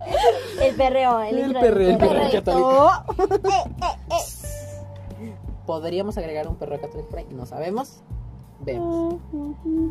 [0.62, 2.32] El perreo, el, El perreo, el perreo perreo.
[2.32, 2.92] católico.
[5.66, 7.28] podríamos agregar un perro católico por ahí.
[7.32, 8.02] No sabemos.
[8.62, 9.16] Vemos.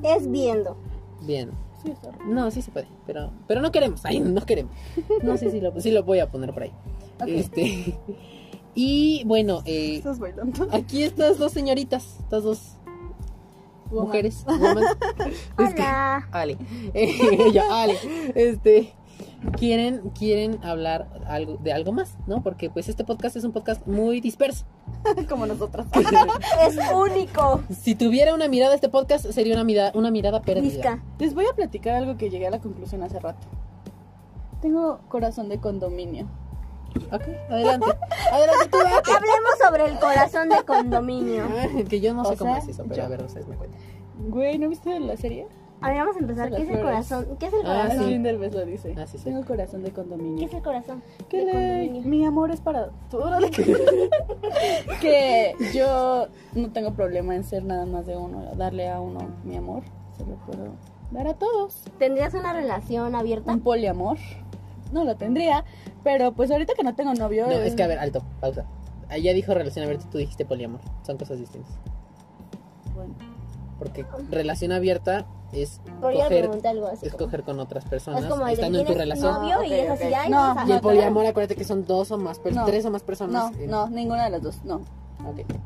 [0.03, 0.77] Es viendo.
[1.23, 1.51] Bien.
[1.83, 2.25] Sí, está raro.
[2.27, 4.05] No, sí se puede, pero, pero no queremos.
[4.05, 4.73] Ay, no queremos.
[5.23, 6.73] No sé si lo, sí lo voy a poner por ahí.
[7.27, 7.99] Este.
[8.75, 10.69] Y bueno, eh, Estás bailando.
[10.73, 12.77] aquí estas dos señoritas, estas dos
[13.91, 14.07] Woman.
[14.07, 14.45] mujeres.
[14.47, 14.85] woman.
[15.59, 16.29] Hola.
[16.33, 16.57] Ale.
[16.95, 17.11] Eh,
[17.47, 17.97] ella, Ale.
[18.35, 18.95] Este.
[19.59, 22.43] Quieren, quieren hablar algo, de algo más, ¿no?
[22.43, 24.65] Porque pues este podcast es un podcast muy disperso.
[25.29, 25.87] Como nosotras.
[26.67, 27.63] Es único.
[27.71, 30.63] Si tuviera una mirada este podcast, sería una mirada, una mirada perdida.
[30.63, 31.03] Disca.
[31.19, 33.47] Les voy a platicar algo que llegué a la conclusión hace rato.
[34.61, 36.27] Tengo corazón de condominio.
[37.11, 37.87] Ok, adelante.
[38.33, 39.11] Adelante tú, date.
[39.11, 41.45] Hablemos sobre el corazón de condominio.
[41.89, 43.57] Que yo no sé O cómo sea, es eso, pero yo- a ver, ustedes me
[43.57, 43.81] cuentan.
[44.29, 45.49] Güey, ¿no viste la serie?
[45.83, 46.51] A ver, vamos a empezar.
[46.55, 47.27] ¿Qué es el corazón?
[47.39, 47.99] ¿Qué es el Ah, corazón?
[47.99, 48.05] sí.
[48.15, 48.95] Así Derbez lo dice.
[48.99, 49.25] Ah, sí, sí.
[49.25, 50.47] Tengo corazón de ¿Qué condominio.
[50.47, 51.03] es el corazón?
[51.29, 53.19] Que de le- mi amor es para tú.
[53.19, 53.51] órale.
[55.01, 59.57] que yo no tengo problema en ser nada más de uno, darle a uno mi
[59.57, 59.83] amor.
[60.17, 60.73] Se lo puedo
[61.11, 61.83] dar a todos.
[61.99, 63.53] ¿Tendrías una relación abierta?
[63.53, 64.19] Un poliamor.
[64.93, 65.65] No lo tendría,
[66.05, 67.47] pero pues ahorita que no tengo novio.
[67.47, 68.67] No, es que a ver, alto, pausa.
[69.11, 70.81] Ella dijo relación abierta, tú dijiste poliamor.
[71.03, 71.73] Son cosas distintas.
[72.95, 73.15] bueno,
[73.79, 77.07] Porque relación abierta es coger, pregunté algo así.
[77.07, 79.33] es como- coger con otras personas Es como estando en tu relación.
[79.35, 82.41] novio y es así, ay, No, Y el poliamor, acuérdate que son dos o más,
[82.53, 82.65] No.
[82.65, 83.53] tres o más no, personas.
[83.59, 84.81] no, ninguna de las dos, no.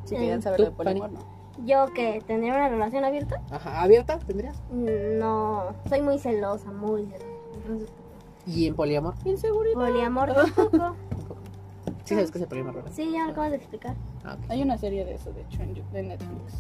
[0.05, 0.19] Si Mm.
[0.19, 1.21] quieren saber ¿Tú, de poliamor, no.
[1.65, 3.41] ¿Yo que ¿Tendría una relación abierta?
[3.51, 4.57] Ajá, ¿abierta tendrías?
[4.71, 7.25] No, soy muy celosa, muy celosa.
[7.55, 7.89] Entonces,
[8.47, 9.15] ¿Y en poliamor?
[9.25, 9.75] Inseguridad.
[9.75, 10.95] poliamor tampoco.
[12.05, 12.91] Sí sabes que es el poliamor, ¿verdad?
[12.95, 13.97] Sí, ya lo acabas de explicar.
[14.25, 14.37] Ah.
[14.49, 16.55] Hay una serie de eso, de hecho, en de Netflix.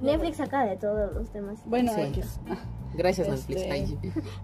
[0.00, 1.58] Netflix saca de todos los temas.
[1.66, 2.00] Bueno, Sí.
[2.02, 2.40] X.
[2.50, 2.56] Ah,
[2.94, 3.72] Gracias, Este- Netflix.
[3.72, 3.98] Ay,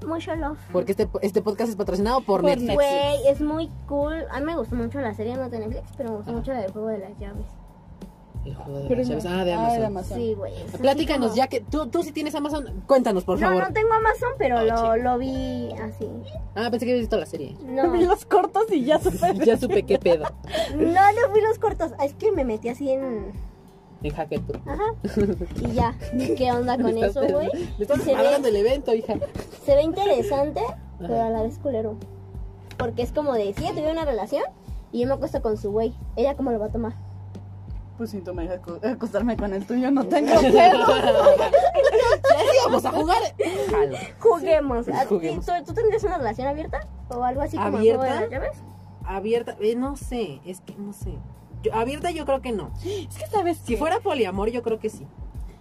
[0.07, 0.59] Mucho love.
[0.73, 2.75] porque este, este podcast es patrocinado por, Por Netflix.
[2.75, 4.25] Güey, es muy cool.
[4.31, 6.61] A mí me gustó mucho la serie, no de Netflix, pero me gustó mucho la
[6.61, 7.47] del juego de las llaves.
[8.45, 9.27] El juego de Pero las no- llaves.
[9.33, 10.19] Ah, de ah, de Amazon.
[10.19, 10.53] Sí, güey.
[10.63, 13.63] así Platícanos, como- ya que tú, tú sí tienes Amazon, cuéntanos, por no, favor.
[13.69, 16.07] no tengo Amazon, pero Oh, lo, lo vi así.
[16.55, 17.57] Ah, pensé que habías visto la serie.
[17.65, 19.35] No, Vi los cortos y ya supe.
[19.47, 20.27] ya supe qué pedo.
[20.77, 21.93] no, no vi los cortos.
[22.03, 23.33] Es que me metí así en.
[24.05, 24.53] En Hacker tú.
[24.67, 24.85] Ajá.
[25.63, 25.95] Y ya.
[26.37, 27.49] ¿Qué onda con eso, güey?
[28.05, 29.15] Se hablando ve, del evento, hija.
[29.65, 30.61] se ve interesante,
[31.01, 31.97] pero a la vez culero.
[32.79, 34.43] Porque es como de, si ella tuviera una relación
[34.93, 36.93] y yo me acuesto con su güey, ¿ella cómo lo va a tomar?
[37.97, 40.85] Pues si tú me dejas co- acostarme con el tuyo, no tengo pedo.
[42.67, 43.23] Vamos a jugar.
[43.71, 43.97] Jalo.
[44.21, 44.89] Juguemos.
[44.89, 45.47] ¿A- Juguemos.
[45.47, 46.81] ¿Tú, tú tendrías una relación abierta?
[47.09, 48.21] ¿O algo así como de ¿Abierta?
[48.21, 48.59] las llaves?
[49.07, 51.15] Abierta, eh, no sé, es que no sé.
[51.65, 52.71] Yo, abierta yo creo que no.
[52.85, 53.77] Es que sabes Si qué?
[53.79, 55.07] fuera poliamor yo creo que sí.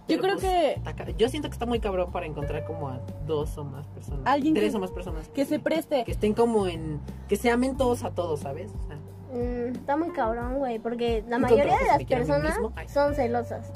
[0.06, 3.56] Yo creo pues, que Yo siento que está muy cabrón para encontrar como a dos
[3.56, 4.20] o más personas.
[4.26, 5.28] Alguien tres que- o más personas.
[5.30, 6.04] que se preste.
[6.04, 7.00] Que estén como en...
[7.26, 8.70] Que se amen todos a todos, ¿sabes?
[8.84, 8.98] O sea,
[9.32, 12.56] Mm, está muy cabrón, güey, porque la mayoría de las personas
[12.92, 13.72] son celosas.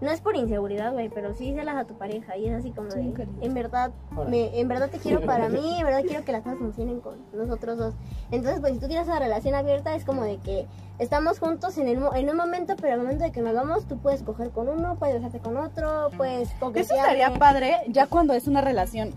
[0.00, 2.90] No es por inseguridad, güey, pero sí celas a tu pareja y es así como
[2.90, 3.92] Sí, de, en verdad,
[4.28, 7.16] me, en verdad te quiero para mí, en verdad quiero que las cosas funcionen con
[7.32, 7.94] nosotros dos.
[8.30, 10.66] Entonces, pues si tú tienes una relación abierta es como de que
[10.98, 13.98] estamos juntos en, el, en un momento, pero al momento de que nos vamos, tú
[13.98, 18.46] puedes coger con uno, puedes besarte con otro, puedes Eso estaría padre ya cuando es
[18.46, 19.12] una relación.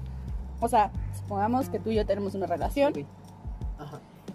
[0.59, 3.05] O sea, supongamos que tú y yo tenemos una relación güey.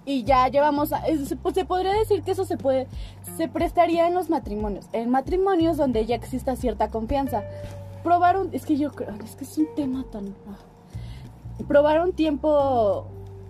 [0.04, 2.88] Y ya llevamos, a- es- pues, se podría decir que eso se puede,
[3.36, 7.42] se prestaría en los matrimonios, en matrimonios donde ya exista cierta confianza.
[8.02, 10.56] Probar un, es que yo creo, es que es un tema tan, ah.
[11.68, 13.06] probar un tiempo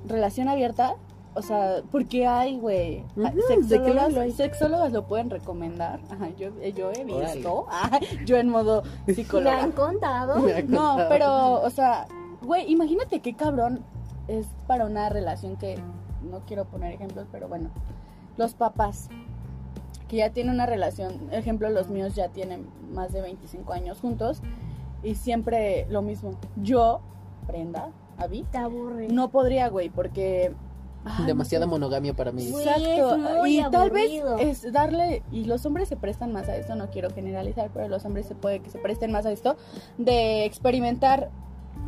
[0.06, 0.94] relación abierta,
[1.34, 6.50] o sea, porque hay, güey, Ujú, ah, ¿de qué sexólogas, lo pueden recomendar, Ajá, yo,
[6.76, 9.62] yo he visto, ah, yo en modo Me psicóloga.
[9.62, 10.38] han contado.
[10.40, 12.06] Me No, pero, o sea,
[12.42, 13.82] güey, imagínate qué cabrón
[14.28, 15.78] es para una relación que
[16.30, 17.70] no quiero poner ejemplos, pero bueno,
[18.36, 19.08] los papás
[20.08, 24.42] que ya tienen una relación, ejemplo, los míos ya tienen más de 25 años juntos
[25.02, 26.32] y siempre lo mismo.
[26.56, 27.00] Yo,
[28.50, 29.08] Te aburre.
[29.08, 30.52] no podría, güey, porque
[31.04, 31.78] ay, Demasiada no sé.
[31.78, 32.46] monogamia para mí.
[32.46, 33.18] Exacto.
[33.38, 36.88] muy y tal vez es darle y los hombres se prestan más a esto, no
[36.90, 39.56] quiero generalizar, pero los hombres se puede que se presten más a esto
[39.98, 41.30] de experimentar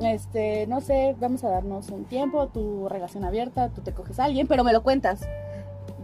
[0.01, 4.25] este, no sé, vamos a darnos un tiempo, tu relación abierta, tú te coges a
[4.25, 5.23] alguien, pero me lo cuentas.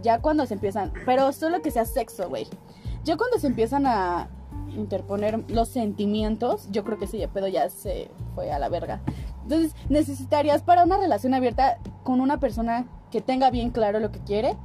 [0.01, 2.47] Ya cuando se empiezan, pero solo que sea sexo, güey.
[3.03, 4.29] Ya cuando se empiezan a
[4.75, 9.01] interponer los sentimientos, yo creo que sí, pero ya se fue a la verga.
[9.43, 14.19] Entonces, necesitarías para una relación abierta con una persona que tenga bien claro lo que
[14.19, 14.55] quiere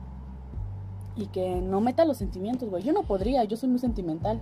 [1.17, 2.83] y que no meta los sentimientos, güey.
[2.83, 4.41] Yo no podría, yo soy muy sentimental.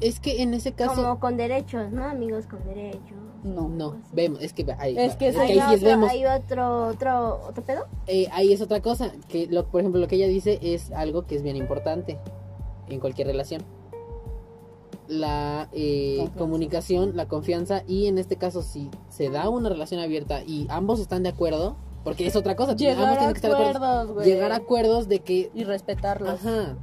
[0.00, 1.02] Es que en ese caso...
[1.02, 2.04] Como con derechos, ¿no?
[2.04, 3.21] Amigos con derechos.
[3.42, 3.68] No.
[3.68, 6.08] No, vemos, es que, ahí, Es que es que ahí sí es vemos.
[6.10, 7.86] hay otro, otro, otro pedo.
[8.06, 11.26] Eh, ahí es otra cosa, que lo, por ejemplo lo que ella dice es algo
[11.26, 12.18] que es bien importante
[12.88, 13.62] en cualquier relación.
[15.08, 20.42] la eh, comunicación, la confianza y en este caso si se da una relación abierta
[20.44, 23.50] y ambos están de acuerdo, porque es otra cosa, ambos Llegar a tienen que estar
[23.50, 23.84] de acuerdo.
[23.84, 24.26] acuerdos, güey.
[24.26, 26.30] Llegar a acuerdos de que Y respetarlos.
[26.46, 26.76] Ajá.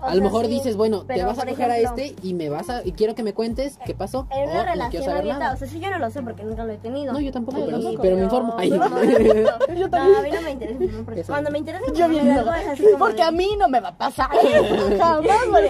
[0.00, 2.26] O a sea, lo mejor sí, dices, bueno, te vas a coger a ejemplo, este
[2.26, 4.26] y me vas a y quiero que me cuentes qué pasó.
[4.30, 5.54] En una no quiero relación saber abierta, nada.
[5.54, 7.12] o sea, sí yo no lo sé porque nunca lo he tenido.
[7.12, 8.54] No, yo tampoco, Yo pero, tampoco, pero me informo.
[8.58, 10.16] Ay, Yo No, también.
[10.16, 12.20] a mí no me interesa porque cuando me interesa Yo no.
[12.40, 14.30] algo es así como Porque de- a mí no me va a pasar.
[14.98, 15.24] Jamás.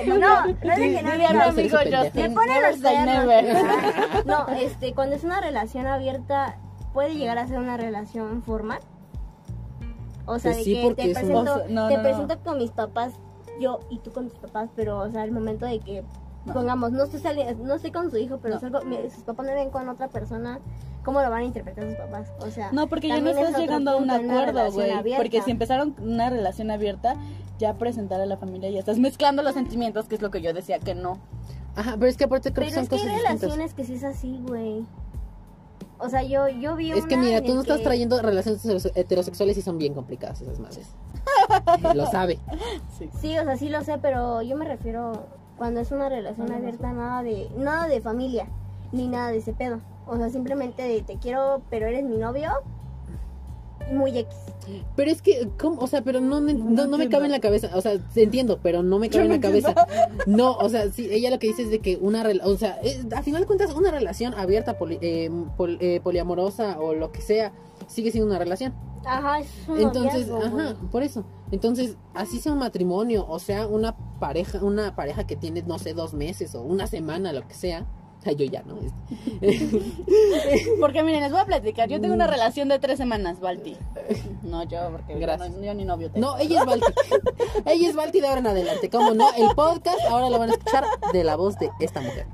[0.07, 2.23] No, no es de que no Diría me mi va a amigo Justin.
[2.23, 2.81] Me pone los.
[4.27, 6.57] No, este, cuando es una relación abierta,
[6.93, 8.81] puede llegar a ser una relación formal.
[10.27, 12.03] O sea, Pues de sí, que te no, no, no.
[12.03, 13.14] presento con mis papás,
[13.61, 16.03] yo y tú con tus papás, pero, o sea, el momento de que,
[16.53, 18.61] pongamos, no estoy, sali- no estoy con su hijo, pero No.
[18.61, 20.59] salgo, mi- sus papás me ven con otra persona,
[21.05, 22.29] ¿cómo lo van a interpretar sus papás?
[22.40, 24.90] O sea, No, porque ya no es estás llegando a un acuerdo, güey.
[25.16, 27.14] Porque si empezaron una relación abierta,
[27.59, 30.53] ya presentar a la familia, ya estás mezclando los sentimientos, que es lo que yo
[30.55, 31.18] decía que no.
[31.77, 33.40] Ajá, pero es que aparte creo Pero que es son que hay cosas distintas.
[33.42, 34.85] relaciones que sí es así, güey.
[35.99, 38.20] O sea, yo, yo vi Es que una mira, en tú no estás que- trayendo
[38.23, 40.88] relaciones heteros- heterosexuales y son bien complicadas esas madres.
[41.95, 42.38] Lo sabe.
[42.99, 43.09] Sí.
[43.21, 46.93] Sí, o sea, sí lo sé, pero yo me refiero cuando es una relación abierta,
[46.93, 48.47] nada de nada de familia,
[48.93, 49.81] ni nada de ese pedo.
[50.07, 52.51] O sea, simplemente de te quiero, pero eres mi novio.
[53.93, 54.37] Muy X.
[54.95, 55.81] Pero es que, ¿cómo?
[55.81, 57.71] O sea, pero no, me- No, no, no no me cabe en la cabeza.
[57.75, 59.75] O sea, te entiendo, pero no me Yo cabe en la cabeza.
[60.27, 62.79] No, o sea, sí, ella lo que dice es de que una relación, o sea,
[62.83, 67.11] es- a final de cuentas, una relación abierta, poli- eh, pol- eh, poliamorosa o lo
[67.11, 67.53] que sea,
[67.90, 68.72] sigue siendo una relación.
[69.05, 70.90] Ajá, es un Entonces, noviazgo, ajá, güey.
[70.90, 71.24] por eso.
[71.50, 75.94] Entonces, así sea un matrimonio, o sea, una pareja, una pareja que tiene, no sé,
[75.94, 77.87] dos meses o una semana, lo que sea.
[78.26, 78.76] Ay, yo ya, ¿no?
[79.40, 79.81] Este,
[80.81, 81.88] Porque miren, les voy a platicar.
[81.88, 83.76] Yo tengo una relación de tres semanas, Balti.
[84.42, 85.50] No, yo, porque yo Gracias.
[85.53, 86.26] no- yo ni novio tengo.
[86.33, 86.87] No, ella es Balti.
[87.66, 88.90] ella es Balti de ahora en adelante.
[88.90, 89.26] ¿Cómo no?
[89.37, 92.26] El podcast ahora lo van a escuchar de la voz de esta mujer.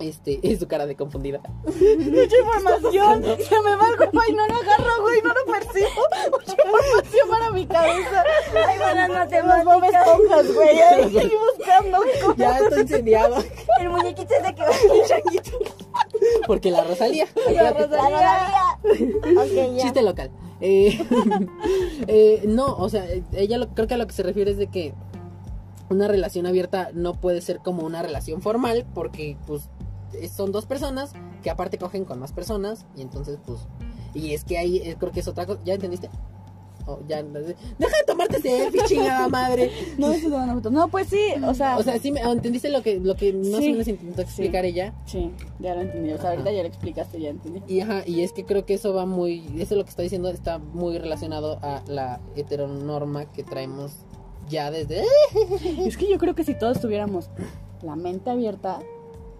[0.00, 1.40] Este, es su cara de confundida.
[1.64, 3.24] Mucha información.
[3.24, 5.22] Se me va el wifi y no lo agarro, güey.
[5.22, 5.88] No lo percibo.
[6.30, 8.24] Mucha información para mi cabeza.
[8.66, 10.80] Ay, buenas Las Bob Esponjas, güey.
[10.80, 11.98] Ahí Estoy buscando.
[12.36, 13.36] Ya estoy incendiado.
[13.80, 14.62] El muñequito es de que
[16.46, 17.26] Porque la Rosalía.
[17.52, 18.78] La Rosalía.
[19.54, 19.82] Ya.
[19.82, 20.30] Chiste local.
[20.60, 20.98] Eh,
[22.08, 24.68] eh, no, o sea, ella lo- creo que a lo que se refiere es de
[24.68, 24.94] que
[25.90, 29.68] una relación abierta no puede ser como una relación formal porque pues es-
[30.34, 33.60] son dos personas que aparte cogen con más personas y entonces pues
[34.14, 36.08] y es que ahí eh, creo que es otra cosa, ¿ya entendiste?
[36.88, 39.72] Oh, ya, deja de tomarte selfie, chingada madre.
[39.98, 40.70] No, fotos.
[40.70, 41.20] No, pues sí.
[41.44, 43.70] O sea, O sea, sí, me- ¿entendiste lo que, lo que más Sí.
[43.70, 44.94] o menos intentó explicar ella?
[45.04, 46.12] sí, ya lo entendí.
[46.12, 47.60] O sea, ahorita ya lo explicaste, ya entendí.
[47.66, 50.02] Y, ajá, y es que creo que eso va muy, eso es lo que está
[50.02, 53.92] diciendo, está muy relacionado a la heteronorma que traemos
[54.48, 55.02] ya desde...
[55.84, 57.30] Es que yo creo que si todos tuviéramos
[57.82, 58.78] la mente abierta,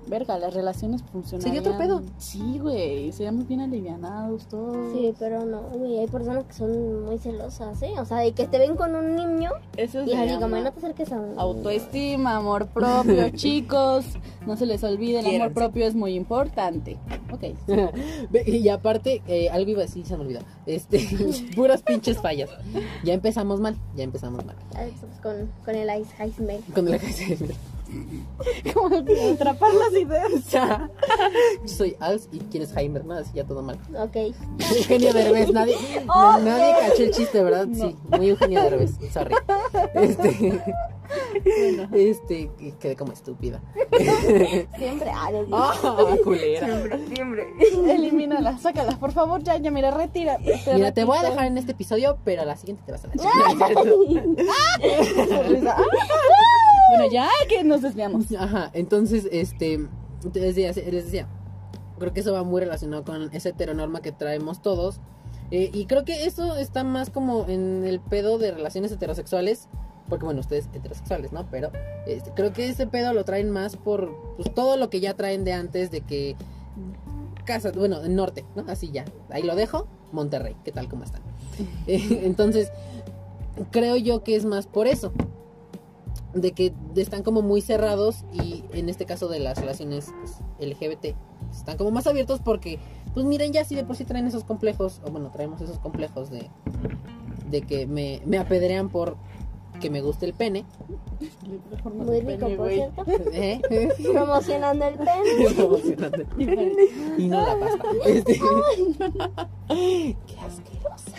[0.09, 1.55] verga, las relaciones funcionarían.
[1.55, 2.03] Sería otro pedo.
[2.19, 4.93] Sí, güey, seríamos bien alivianados todos.
[4.93, 7.95] Sí, pero no, güey, hay personas que son muy celosas, ¿eh?
[7.99, 10.79] O sea, de que te ven con un niño Eso y como, llama no te
[10.79, 11.39] acerques a un...
[11.39, 14.05] autoestima, amor propio, chicos.
[14.47, 16.97] No se les olvide, el amor propio es muy importante.
[17.33, 17.45] Ok.
[18.47, 20.41] Y aparte, eh, algo iba a decir, se me olvidó.
[20.67, 21.07] Este,
[21.57, 22.51] puras pinches fallas.
[23.05, 24.57] Ya empezamos mal, ya empezamos mal.
[24.75, 26.63] Ah, pues, Con, con el ice, iceberg.
[26.73, 27.55] Con la cabeza de
[28.75, 30.31] Como que atrapar las ideas.
[31.63, 32.73] Yo soy Als y quién es
[33.05, 33.15] ¿no?
[33.15, 33.79] Así ya todo mal.
[33.99, 34.17] Ok.
[34.77, 35.77] Eugenio Derbez, nadie,
[36.09, 37.67] Oh, nadie cachó el chiste, ¿verdad?
[37.67, 37.89] No.
[37.89, 39.35] Sí, muy Eugenio Derbez, sorry.
[39.95, 40.63] Este,
[41.93, 43.61] este, que- quedé como estúpida.
[44.79, 45.31] Siempre, ah.
[45.53, 46.67] Ah, culera.
[46.67, 47.47] Siempre, siempre.
[47.95, 50.39] Elimínala, sácala, por favor, ya, ya, mira, retira.
[50.75, 53.09] Mira, te voy a dejar en este episodio, pero a la siguiente te vas a
[53.09, 53.31] la chica.
[56.89, 58.33] Bueno, ya que nos desviamos.
[58.39, 59.87] Ajá, entonces, este,
[60.33, 61.29] te decía, les decía,
[61.99, 65.01] creo que eso va muy relacionado con esa heteronorma que traemos todos.
[65.51, 69.69] eh, y creo que eso está más como en el pedo de relaciones heterosexuales.
[70.09, 71.49] Porque bueno, ustedes heterosexuales, ¿no?
[71.51, 71.73] Pero
[72.07, 75.43] este, creo que ese pedo lo traen más por pues, todo lo que ya traen
[75.43, 76.37] de antes de que
[77.45, 78.65] casa, bueno, el norte, ¿no?
[78.69, 79.05] Así ya.
[79.31, 79.89] Ahí lo dejo.
[80.13, 80.89] Monterrey, ¿qué tal?
[80.89, 81.23] ¿Cómo están?
[81.87, 82.71] Eh, entonces,
[83.71, 85.13] creo yo que es más por eso.
[86.37, 91.17] De que están como muy cerrados y en este caso de las relaciones pues, LGBT
[91.51, 92.79] están como más abiertos porque,
[93.15, 96.31] pues miren, ya si de por sí traen esos complejos, o bueno, traemos esos complejos
[96.31, 96.51] de,
[97.51, 99.17] de que me, me apedrean por
[99.81, 100.65] que me guste el pene.
[101.85, 103.05] Muy rico, por cierto.
[103.33, 103.61] ¿eh?
[104.13, 106.27] Promocionando el pene.
[107.19, 107.85] y no la pasta.
[108.05, 108.41] Este,
[109.69, 111.13] Qué asquerosa.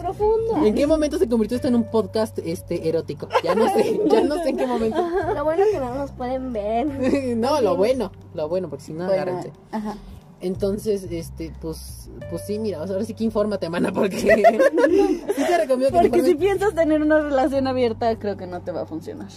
[0.00, 0.64] Profundo.
[0.64, 3.28] ¿En qué momento se convirtió esto en un podcast este erótico?
[3.42, 5.02] Ya no sé, ya no sé en qué momento.
[5.34, 7.36] Lo bueno es que no nos pueden ver.
[7.36, 9.52] no, lo bueno, lo bueno, porque si no, Bueno, agárrense.
[9.72, 9.96] ajá.
[10.40, 14.26] Entonces, este, pues, pues sí, mira, o sea, ahora sí que infórmate, mana, porque sí
[14.26, 18.72] te recomiendo que te Porque si piensas tener una relación abierta, creo que no te
[18.72, 19.28] va a funcionar.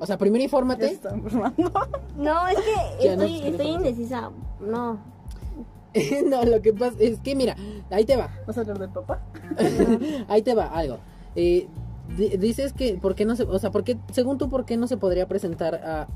[0.00, 0.98] O sea, primero Te infórmate.
[2.16, 2.56] No, es
[3.00, 4.30] que no estoy, estoy indecisa.
[4.60, 4.98] No.
[6.26, 7.56] no, lo que pasa es que, mira,
[7.90, 8.28] ahí te va.
[8.46, 9.22] ¿Vas a hablar del papá?
[10.28, 10.98] Ahí te va algo.
[11.34, 11.66] Eh,
[12.16, 14.76] di- dices que, ¿por qué no se, o sea, por qué, según tú, ¿por qué
[14.76, 16.08] no se podría presentar a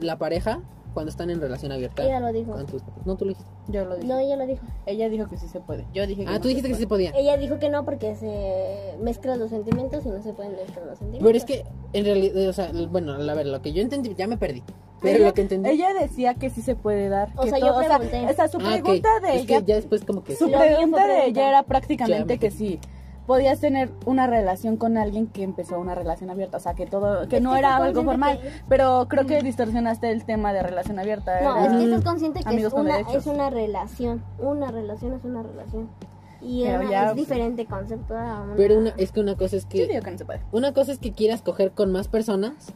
[0.00, 0.60] la pareja
[0.94, 2.02] cuando están en relación abierta?
[2.02, 2.52] Ella lo dijo.
[2.52, 3.04] con tus papás?
[3.06, 3.50] No, tú lo dijiste.
[3.68, 4.06] Yo lo dije.
[4.08, 4.64] No, ella lo dijo.
[4.86, 5.84] Ella dijo que sí se puede.
[5.92, 7.10] Yo dije que Ah, no tú dijiste que sí se podía.
[7.14, 10.98] Ella dijo que no porque se mezclan los sentimientos y no se pueden mezclar los
[10.98, 11.26] sentimientos.
[11.26, 14.26] Pero es que, en realidad, o sea, bueno, a ver, lo que yo entendí, ya
[14.26, 14.62] me perdí.
[15.02, 15.68] Pero ella, lo que entendí.
[15.68, 17.28] ella decía que sí se puede dar.
[17.36, 18.26] O que sea, yo pregunté.
[18.30, 20.34] O sea, su Ah, pregunta de Es que ella, ya después como que...
[20.36, 22.80] su pregunta de ella era prácticamente me que sí
[23.26, 27.26] podías tener una relación con alguien que empezó una relación abierta, o sea, que todo
[27.28, 30.62] que Es no que era algo formal, que- pero creo que distorsionaste el tema de
[30.62, 31.40] relación abierta.
[31.42, 34.22] No, es que estás consciente que es una, es una relación.
[34.38, 35.88] Una relación es una relación.
[36.42, 38.54] Y Pero una- ya- es diferente concepto a una...
[38.56, 39.86] Pero una, es que una cosa es Yo que...
[39.86, 40.40] digo que no se puede.
[40.52, 42.74] Una cosa es que quieras coger con más personas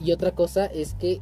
[0.00, 1.20] y otra cosa es que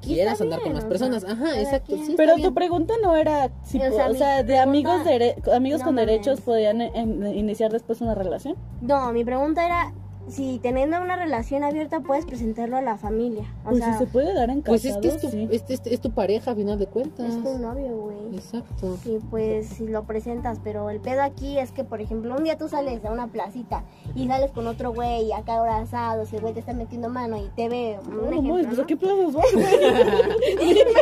[0.00, 1.22] quieras andar con más o personas.
[1.22, 1.96] sea, Ajá, exacto.
[1.96, 5.04] Sí, Pero tu pregunta no era si, O sea, o mi sea, de pregunta- amigos
[5.04, 6.94] dere- amigos No con derechos podían en-
[7.24, 8.56] en- iniciar después una relación.
[8.80, 9.92] No, mi pregunta era
[10.30, 13.44] si teniendo una relación abierta puedes presentarlo a la familia.
[13.64, 15.48] O Pues sea, si se puede dar en Pues casados, es que es tu, sí.
[15.50, 17.26] es, es- es tu pareja a final de cuentas.
[17.34, 18.36] es tu novio, güey.
[18.36, 18.96] Exacto.
[19.04, 22.56] Y pues si lo presentas, pero el pedo aquí es que, por ejemplo, un día
[22.56, 26.54] tú sales a una placita y sales con otro güey acá abrazados y el güey
[26.54, 28.84] te está metiendo mano y te ve un No, ejemplo, mames, pues ¿no?
[28.84, 29.64] a qué plazas vas, güey?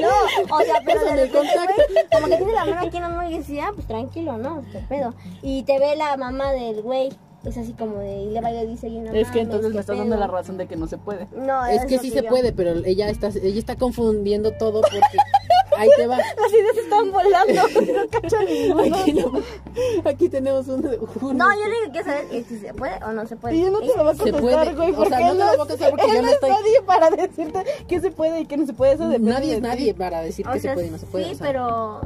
[0.00, 0.08] No,
[0.56, 1.74] o sea, pero de contacto.
[1.88, 4.36] güey, como que tiene la mano aquí en la mano y dice, ah, pues tranquilo,
[4.38, 4.60] ¿no?
[4.60, 5.14] Este pedo.
[5.42, 7.10] Y te ve la mamá del güey,
[7.44, 9.68] es así como de, y le va y le dice, "Oye, no Es que entonces
[9.68, 10.20] ¿qué me estás dando pedo?".
[10.20, 11.26] la razón de que no se puede.
[11.34, 14.80] No, Es que lo sí se yo- puede, pero ella está, ella está confundiendo todo
[14.82, 15.00] porque
[15.78, 16.16] ahí te va.
[16.18, 17.62] Las ideas están volando,
[18.02, 18.96] no cacho ninguno.
[18.96, 20.84] Aquí, no- aquí tenemos un,
[21.22, 23.56] un- No, yo le digo que saber que si se puede o no se puede.
[23.56, 25.34] Y yo no te lo voy a Se contestar, güey, o porque sea, no te
[25.38, 28.10] lo es- voy a contestar porque yo no es estoy- nadie para decirte qué se
[28.10, 28.92] puede y qué no se puede.
[28.94, 31.06] Eso depende Nadie es nadie para decir O que se sea, puede y no se
[31.06, 31.24] puede.
[31.24, 32.00] Sí, o sea, pero...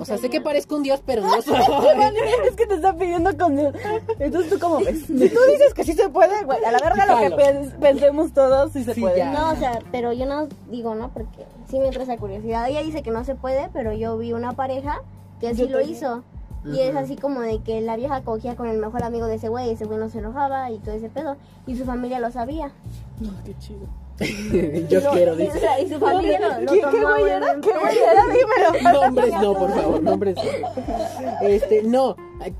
[0.00, 1.56] O sea, sé que parezco un dios, pero no soy.
[2.48, 3.58] es que te está pidiendo con
[4.18, 5.00] Entonces tú cómo ves.
[5.06, 8.32] Si tú dices que sí se puede, güey, a la verga lo que pens- pensemos
[8.32, 9.18] todos sí se Sí, puede.
[9.18, 9.32] ya.
[9.32, 11.10] No, o sea, pero yo no digo, ¿no?
[11.10, 12.68] Porque sí me entra esa curiosidad.
[12.68, 15.02] Ella dice que no se puede, pero yo vi una pareja
[15.40, 16.22] que sí lo hizo.
[16.64, 19.48] Y es así como de que la vieja cogía con el mejor amigo de ese
[19.48, 21.36] güey, ese güey no se enojaba y todo ese pedo.
[21.66, 22.70] Y su familia lo sabía.
[23.18, 23.86] No, qué chido.
[24.90, 25.60] Yo No, quiero, dice.
[25.60, 27.58] sea, y su familia lo ¿Qué, güey era?
[27.60, 28.24] ¿Qué güey era?
[28.26, 29.00] Dímelo.
[29.00, 31.46] Nombres no, por favor, nombres no.
[31.46, 32.16] Este, no,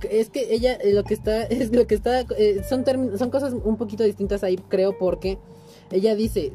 [0.08, 2.84] es que ella eh, lo que está, es lo que está, eh, son,
[3.18, 5.38] son cosas un poquito distintas ahí, creo, porque
[5.90, 6.52] ella dice,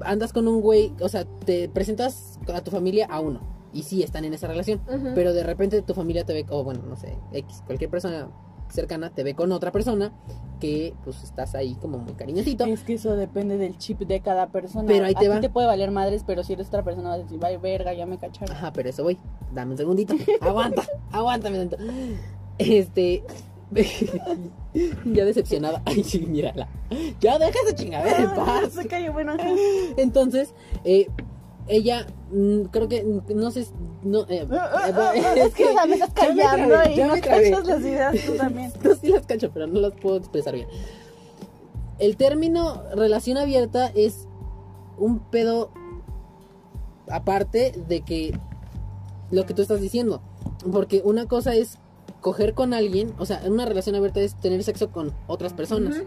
[0.00, 3.40] andas con un güey, o sea, te presentas a tu familia a uno,
[3.72, 4.80] y sí, están en esa relación,
[5.14, 8.28] pero de repente tu familia te ve, o bueno, no sé, X, cualquier persona
[8.74, 10.12] cercana te ve con otra persona
[10.60, 12.64] que pues estás ahí como muy cariñosito.
[12.66, 14.86] Es que eso depende del chip de cada persona.
[14.86, 15.34] Pero ahí te a va.
[15.36, 17.94] ti te puede valer madres, pero si eres otra persona vas a decir, vaya verga,
[17.94, 18.54] ya me cacharon.
[18.54, 19.18] Ajá, pero eso voy.
[19.52, 20.14] Dame un segundito.
[20.40, 21.76] Aguanta, aguántame tanto.
[22.58, 23.24] Este.
[25.04, 25.82] ya decepcionada.
[25.84, 26.68] Ay, sí, mírala.
[27.20, 28.72] Ya deja esa chingadera en paz.
[28.72, 29.36] Se cayó, bueno.
[29.96, 30.54] Entonces,
[30.84, 31.08] eh,
[31.66, 33.66] ella, mm, creo que, mm, no sé,
[34.02, 38.72] no, eh, eh, Es que me estás callando y no cachas las ideas tú también.
[38.82, 40.68] No, sí las cacho, pero no las puedo expresar bien.
[41.98, 44.26] El término relación abierta es
[44.98, 45.70] un pedo
[47.08, 48.38] aparte de que
[49.30, 50.20] lo que tú estás diciendo.
[50.70, 51.78] Porque una cosa es
[52.20, 56.02] coger con alguien, o sea, una relación abierta es tener sexo con otras personas.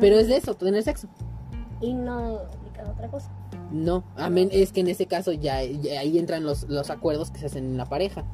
[0.00, 1.08] Pero es de eso, tener sexo.
[1.80, 2.40] Y no
[2.90, 3.30] otra cosa.
[3.70, 7.38] No, amén, es que en ese caso ya, ya ahí entran los, los acuerdos que
[7.38, 8.24] se hacen en la pareja.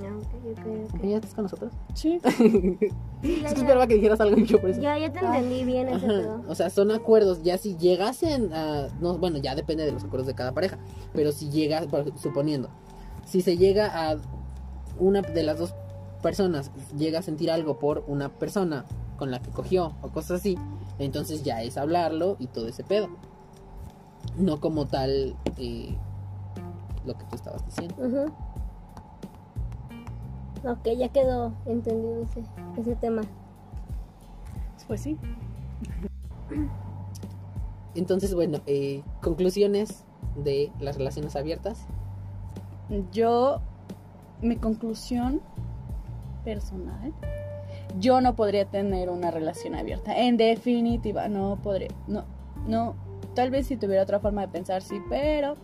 [0.00, 1.02] No, ok, ok, ok.
[1.02, 1.72] ¿Ya estás con nosotros?
[1.94, 2.18] Sí.
[2.24, 2.78] Sí,
[3.44, 4.80] Es que esperaba que dijeras algo y yo por eso.
[4.80, 6.42] Ya, ya te entendí bien ese pedo.
[6.48, 7.42] O sea, son acuerdos.
[7.42, 8.88] Ya si llegasen a.
[9.00, 10.78] No, bueno, ya depende de los acuerdos de cada pareja.
[11.12, 11.84] Pero si llega,
[12.16, 12.70] suponiendo,
[13.26, 14.16] si se llega a
[14.98, 15.74] una de las dos
[16.22, 20.58] personas, llega a sentir algo por una persona con la que cogió o cosas así,
[20.98, 23.08] entonces ya es hablarlo y todo ese pedo.
[24.36, 25.96] No como tal eh,
[27.04, 27.94] lo que tú estabas diciendo.
[27.98, 28.32] Ujú.
[30.70, 32.44] Ok, ya quedó entendido ese,
[32.78, 33.22] ese tema.
[34.86, 35.18] Pues sí.
[37.94, 40.04] Entonces, bueno, eh, conclusiones
[40.36, 41.86] de las relaciones abiertas.
[43.10, 43.60] Yo,
[44.40, 45.40] mi conclusión
[46.44, 47.12] personal,
[47.98, 50.16] yo no podría tener una relación abierta.
[50.16, 51.88] En definitiva, no podría.
[52.06, 52.24] No,
[52.66, 52.94] no.
[53.34, 55.56] Tal vez si tuviera otra forma de pensar, sí, pero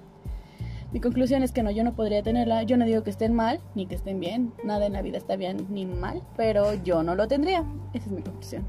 [0.91, 2.63] mi conclusión es que no, yo no podría tenerla.
[2.63, 4.55] Yo no digo que estén mal ni que estén bien.
[4.65, 7.65] Nada en la vida está bien ni mal, pero yo no lo tendría.
[7.93, 8.65] Esa es mi conclusión.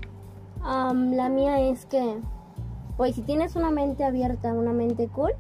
[0.62, 2.18] Am, la mía es que,
[2.97, 5.32] pues si tienes una mente abierta, una mente cool,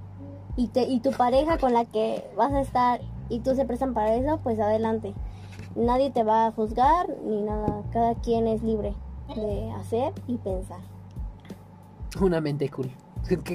[0.55, 3.93] y, te, y tu pareja con la que vas a estar y tú se prestan
[3.93, 5.13] para eso, pues adelante.
[5.75, 7.83] Nadie te va a juzgar ni nada.
[7.91, 8.95] Cada quien es libre
[9.35, 10.79] de hacer y pensar.
[12.21, 12.89] Una mente cool.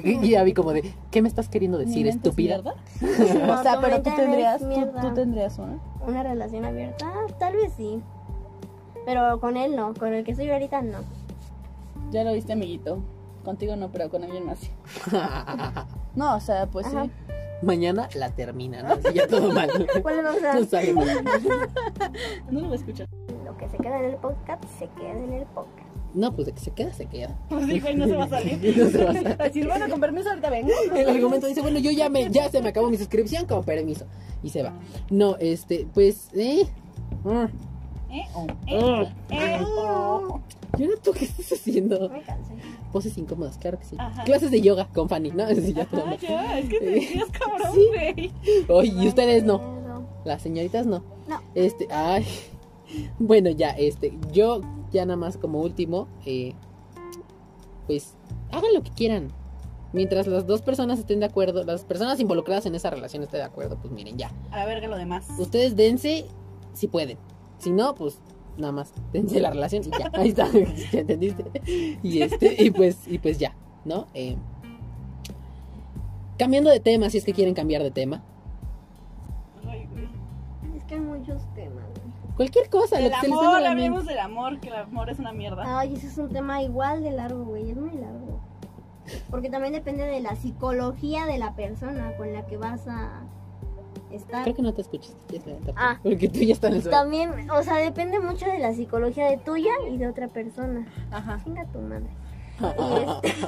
[0.03, 2.59] Y ya vi como de, ¿qué me estás queriendo ¿Mi decir, es estúpida?
[3.01, 5.79] o sea, pero tú es tendrías, tú, tendrías una.
[6.07, 8.01] Una relación abierta, tal vez sí.
[9.05, 10.99] Pero con él no, con el que estoy ahorita no.
[12.11, 12.99] Ya lo viste, amiguito.
[13.43, 14.71] Contigo no, pero con alguien más sí.
[16.15, 17.05] No, o sea, pues Ajá.
[17.05, 17.11] sí.
[17.61, 18.93] Mañana la termina, ¿no?
[18.93, 19.69] Así ya todo mal.
[20.01, 21.23] ¿Cuál mal.
[22.51, 23.07] No lo voy a escuchar.
[23.45, 25.84] Lo que se queda en el podcast, se queda en el podcast.
[26.15, 27.37] No, pues de que se queda, se queda.
[27.49, 28.57] Pues dijo, y no se va a salir.
[28.77, 29.37] No se va a salir.
[29.37, 30.71] Decir, bueno, con permiso, ahorita vengo.
[30.95, 34.05] El argumento dice, bueno, yo ya me, ya se me acabó mi suscripción, con permiso.
[34.41, 34.73] Y se va.
[35.09, 36.65] No, este, pues, eh.
[37.23, 37.45] mm,
[38.11, 40.39] Eh, oh, eh, eh, oh.
[40.77, 42.09] ¿Y ahora tú qué estás haciendo?
[42.09, 42.53] Me cansé.
[42.91, 43.95] Poses incómodas, claro que sí.
[43.99, 44.23] Ajá.
[44.23, 45.47] Clases de yoga con Fanny, ¿no?
[45.49, 46.17] Sí, ya Ah, mal.
[46.19, 47.87] ya, es que te decías cabrón, Sí.
[47.93, 48.31] güey.
[48.69, 50.05] Oye, y ustedes no.
[50.23, 51.03] Las señoritas no.
[51.27, 51.41] No.
[51.55, 52.25] Este, ay.
[53.19, 54.61] Bueno, ya, este, yo
[54.95, 56.53] ya nada más como último, eh,
[57.85, 58.15] pues
[58.51, 59.31] hagan lo que quieran.
[59.93, 63.45] Mientras las dos personas estén de acuerdo, las personas involucradas en esa relación estén de
[63.45, 64.31] acuerdo, pues miren, ya.
[64.51, 65.27] A la verga lo demás.
[65.37, 66.25] Ustedes dense
[66.73, 67.17] si pueden.
[67.59, 68.19] Si no, pues
[68.57, 70.11] nada más dense la relación y ya.
[70.13, 70.49] Ahí está.
[70.91, 71.45] ¿Ya entendiste?
[72.03, 74.07] Y este, y pues, y pues ya, ¿no?
[74.13, 74.35] Eh,
[76.37, 78.23] cambiando de tema, si es que quieren cambiar de tema.
[82.35, 85.19] Cualquier cosa, lo El que venga a amor, hablemos del amor, que el amor es
[85.19, 85.79] una mierda.
[85.79, 87.71] Ay, ese es un tema igual de largo, güey.
[87.71, 88.39] Es muy largo.
[89.29, 93.21] Porque también depende de la psicología de la persona con la que vas a
[94.11, 94.43] estar.
[94.43, 95.15] Creo que no te escuchas.
[95.75, 95.97] Ah.
[96.03, 96.97] Porque tú ya estás en el suelo.
[96.97, 100.87] También, o sea, depende mucho de la psicología de tuya y de otra persona.
[101.11, 101.39] Ajá.
[101.43, 102.07] Chinga tu madre.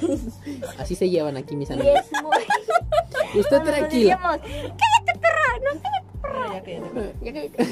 [0.08, 2.00] Este- Así se llevan aquí mis y amigos.
[2.12, 3.40] es muy.
[3.40, 3.90] Usted tranquilo.
[3.90, 5.82] decíamos, cállate, perra, no
[6.24, 7.64] Ya, ya, ya.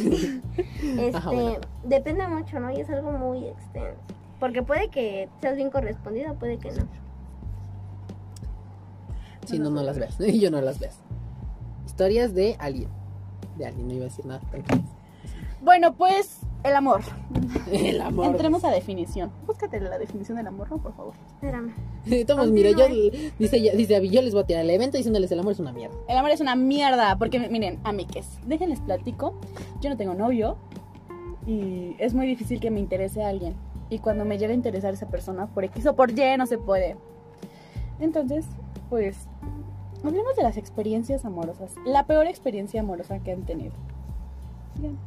[1.01, 1.57] Este, Ajá, bueno.
[1.83, 2.71] depende mucho, ¿no?
[2.71, 3.99] Y es algo muy extenso.
[4.39, 6.87] Porque puede que seas bien correspondido, puede que no.
[9.45, 10.17] Si no, no las veas.
[10.39, 10.99] Yo no las veas.
[11.85, 12.89] Historias de alguien.
[13.57, 14.41] De alguien, no iba a decir nada.
[15.61, 17.01] Bueno, pues, el amor.
[17.71, 18.27] El amor.
[18.27, 19.31] Entremos a definición.
[19.45, 20.77] Búscate la definición del amor, ¿no?
[20.77, 21.13] Por favor.
[21.27, 21.73] Espérame.
[22.05, 22.87] Estamos, mira, yo
[23.37, 25.95] dice, dice yo les voy a tirar el evento diciéndoles el amor es una mierda.
[26.07, 29.35] El amor es una mierda, porque miren, amiques, déjenles platico.
[29.81, 30.57] Yo no tengo novio
[31.45, 33.55] y es muy difícil que me interese a alguien.
[33.89, 36.57] Y cuando me llega a interesar esa persona, por X o por Y, no se
[36.57, 36.97] puede.
[37.99, 38.45] Entonces,
[38.89, 39.27] pues,
[40.03, 41.75] hablemos de las experiencias amorosas.
[41.85, 43.73] La peor experiencia amorosa que han tenido.
[44.75, 44.97] Digan.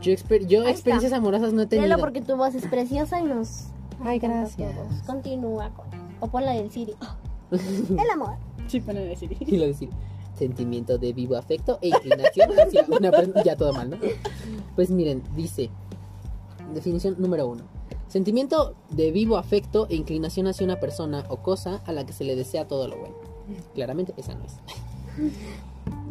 [0.00, 1.86] Yo, exper- yo experiencias amorosas no he tenido.
[1.88, 3.64] Léelo porque tu voz es preciosa y nos.
[4.02, 4.74] Ay, gracias.
[5.06, 5.86] Continúa con.
[6.20, 6.94] O ponla del Siri.
[7.50, 8.36] El amor.
[8.66, 9.36] Sí, ponen decir.
[9.40, 9.90] Y lo decir,
[10.38, 13.42] sentimiento de vivo afecto e inclinación hacia una persona.
[13.44, 13.98] Ya todo mal, ¿no?
[14.74, 15.70] Pues miren, dice,
[16.72, 17.62] definición número uno.
[18.08, 22.24] Sentimiento de vivo afecto e inclinación hacia una persona o cosa a la que se
[22.24, 23.14] le desea todo lo bueno.
[23.74, 24.54] Claramente, esa no es.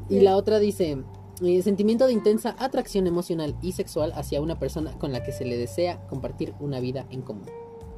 [0.09, 0.97] Y la otra dice,
[1.41, 5.45] eh, sentimiento de intensa atracción emocional y sexual hacia una persona con la que se
[5.45, 7.45] le desea compartir una vida en común.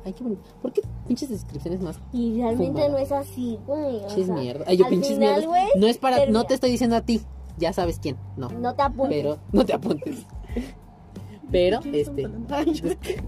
[0.06, 0.44] Ay, qué bonito.
[0.62, 4.02] ¿Por qué pinches descripciones más Y realmente no es así, güey.
[4.08, 4.64] sea, mierda.
[4.68, 5.48] Ay, yo al pinches final, mierda.
[5.48, 7.22] güey, No es para, no te estoy diciendo a ti.
[7.58, 8.16] Ya sabes quién.
[8.38, 8.50] No.
[8.50, 9.10] No te apuntes.
[9.18, 10.26] Pero no te apuntes.
[11.52, 12.24] Pero, este.
[13.02, 13.24] Que-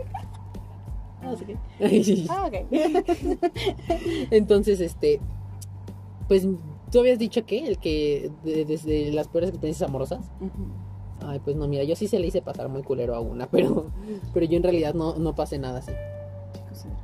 [2.29, 2.53] Ah, ok.
[4.31, 5.19] Entonces, este.
[6.27, 6.45] Pues
[6.91, 10.25] tú habías dicho que el que de- desde las peores experiencias amorosas.
[11.25, 13.87] Ay, pues no, mira, yo sí se le hice pasar muy culero a una, pero,
[14.33, 15.91] pero yo en realidad no, no pasé nada así.
[16.53, 16.97] ¿Qué cosa era?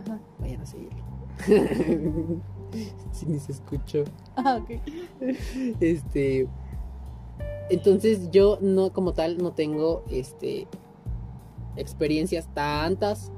[0.00, 0.20] Ajá.
[0.38, 0.98] Vayan a seguirlo.
[3.12, 4.04] si ni se escuchó.
[4.36, 4.80] Ah, ok.
[5.80, 6.48] Este.
[7.70, 10.66] Entonces yo no, como tal, no tengo este
[11.76, 13.30] experiencias tantas.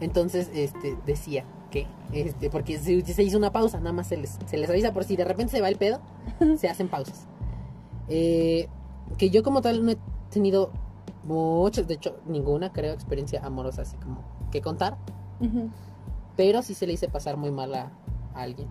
[0.00, 4.38] Entonces, este, decía que, este, porque se, se hizo una pausa, nada más se les,
[4.46, 6.00] se les avisa por si de repente se va el pedo,
[6.58, 7.26] se hacen pausas.
[8.08, 8.68] Eh,
[9.16, 9.98] que yo como tal no he
[10.30, 10.70] tenido
[11.24, 14.96] muchas, de hecho, ninguna, creo, experiencia amorosa así como que contar.
[15.40, 15.70] Ujú.
[16.36, 17.92] Pero sí se le hice pasar muy mal a,
[18.34, 18.68] a alguien.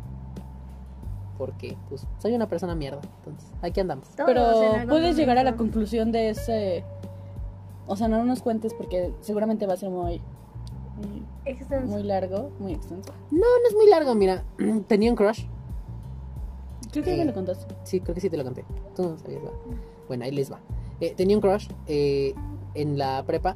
[1.38, 3.00] porque pues soy una persona mierda.
[3.20, 4.10] Entonces, aquí andamos.
[4.26, 4.44] Pero
[4.90, 6.84] puedes llegar a la conclusión de ese...
[7.88, 10.22] O sea, no nos cuentes porque seguramente va a ser muy,
[11.52, 11.88] Extenso.
[11.88, 13.12] muy largo, muy extenso.
[13.32, 14.44] No, no es muy largo, mira.
[14.88, 15.46] Tenía un crush.
[16.92, 17.76] Creo que ya Eh, me lo contaste.
[17.84, 18.66] Sí, creo que sí te lo conté.
[18.96, 19.52] Tú no sabías, va.
[20.08, 20.60] Bueno, ahí les va.
[21.00, 22.34] Eh, tenía un crush eh,
[22.74, 23.56] en la prepa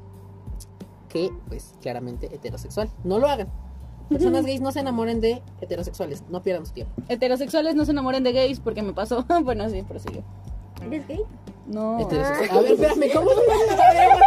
[1.09, 2.89] que, pues, claramente heterosexual.
[3.03, 3.47] No lo hagan.
[4.09, 6.23] Personas gays no se enamoren de heterosexuales.
[6.29, 6.93] No pierdan su tiempo.
[7.09, 9.25] Heterosexuales no se enamoren de gays porque me pasó.
[9.43, 10.23] bueno, sí, prosigue.
[10.85, 11.21] ¿Eres gay?
[11.67, 11.99] No.
[11.99, 12.49] Heterosexual.
[12.57, 14.19] A ver, espérame, ¿cómo se va a enamorar?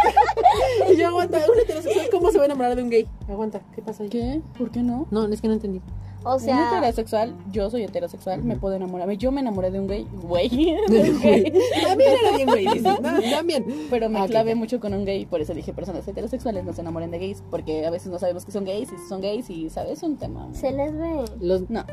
[0.91, 3.07] Y yo aguanta, un heterosexual, ¿cómo se va a enamorar de un gay?
[3.29, 4.09] Aguanta, ¿qué pasa ahí?
[4.09, 4.41] ¿Qué?
[4.57, 5.07] ¿Por qué no?
[5.11, 5.81] No, es que no entendí.
[6.23, 9.09] O un sea, heterosexual, yo soy heterosexual, me puedo enamorar.
[9.11, 10.49] Yo me enamoré de un gay, güey,
[10.89, 11.53] de un gay.
[11.87, 12.99] También era bien güey, dices.
[13.01, 13.65] No, también.
[13.89, 14.29] Pero me Ah, ok.
[14.31, 17.43] clavé mucho con un gay, por eso dije personas heterosexuales no se enamoren de gays,
[17.51, 20.17] porque a veces no sabemos que son gays y si son gays y sabes un
[20.17, 20.49] tema.
[20.53, 21.23] se les ve.
[21.39, 21.85] Los, No.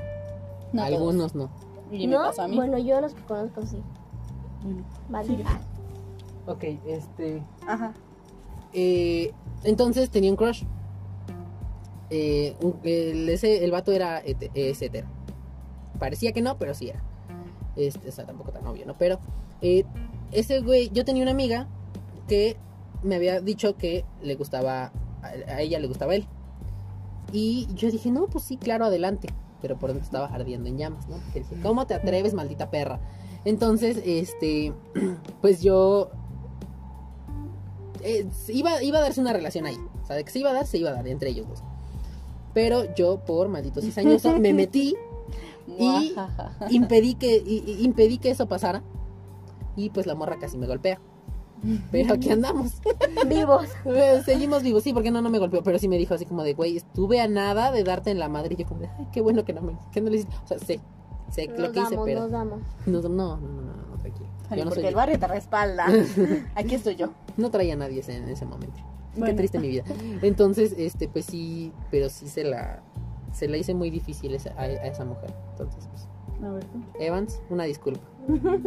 [0.72, 0.86] no todos.
[0.86, 1.50] algunos no.
[1.92, 2.18] Y ¿No?
[2.20, 2.56] me pasó a mí.
[2.56, 3.76] Bueno, yo los que conozco sí.
[4.64, 4.82] Bueno.
[5.08, 5.44] Vale.
[6.46, 7.42] Ok, este.
[7.66, 7.92] Ajá.
[8.72, 9.30] Eh,
[9.62, 10.64] entonces tenía un crush.
[12.10, 15.06] Eh, un- el, ese, el vato era hetero.
[15.98, 17.02] Parecía que no, pero sí era.
[17.76, 18.94] Este, o sea, tampoco tan obvio, ¿no?
[18.98, 19.18] Pero
[19.62, 19.84] eh,
[20.32, 21.66] ese güey, yo tenía una amiga
[22.28, 22.56] que
[23.02, 24.92] me había dicho que le gustaba,
[25.22, 26.26] a, a ella le gustaba él.
[27.32, 29.28] Y yo dije, no, pues sí, claro, adelante.
[29.60, 31.16] Pero por dentro estaba ardiendo en llamas, ¿no?
[31.16, 33.00] Porque dije, ¿cómo te atreves, maldita perra?
[33.44, 34.72] Entonces, este,
[35.40, 36.10] pues yo
[38.02, 39.76] eh, iba, iba a darse una relación ahí.
[40.02, 41.62] O sea, de que se iba a dar, se iba a dar entre ellos dos.
[42.52, 44.94] Pero yo, por maldito cizañoso, me metí,
[45.78, 46.14] Y-
[46.70, 48.82] impedí que, i- i- impedí que eso pasara.
[49.76, 51.00] Y pues la morra casi me golpea.
[51.90, 52.74] Pero aquí andamos.
[53.26, 53.66] Vivos.
[54.26, 55.62] Seguimos vivos, sí, porque no, no me golpeó.
[55.62, 58.28] Pero sí me dijo así como de, güey, estuve a nada de darte en la
[58.28, 58.54] madre.
[58.54, 60.36] Y yo como de, ay, qué bueno que no me, que no le hiciste.
[60.44, 60.80] O sea, sé,
[61.34, 62.20] sé Nos lo que hice, damos, pero.
[62.20, 62.58] nos damos.
[62.86, 64.26] No, no, no, no, no, no, tranquilo.
[64.50, 65.86] Ay, Yo no, porque soy- el barrio te respalda.
[66.54, 67.10] Aquí estoy yo.
[67.36, 68.80] no traía a nadie ese- en ese momento.
[69.24, 69.84] Qué triste mi vida.
[70.22, 72.80] Entonces, este, pues sí, pero sí se la,
[73.32, 75.32] se la hice muy difícil esa- a, a esa mujer.
[75.52, 76.08] Entonces, pues,
[76.44, 76.78] A ver, tú.
[76.98, 78.00] Evans, una disculpa.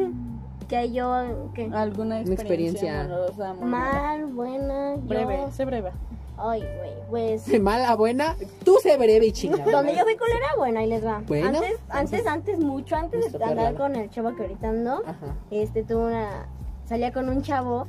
[0.68, 2.34] Que yo, que ¿Alguna Una experiencia.
[2.34, 5.92] experiencia, amorosa, muy mal, buena, yo- Breve, sé breve.
[6.38, 7.48] Ay, güey, pues.
[7.62, 9.72] Mala, buena, tú sé breve y chingada.
[9.72, 11.24] Donde yo fui culera, bueno, ahí les va.
[11.26, 15.36] Bueno, antes, antes, antes, mucho antes de andar con el chavo que ahorita ando, Ajá.
[15.52, 16.48] este, tuve una,
[16.86, 17.88] salía con un chavo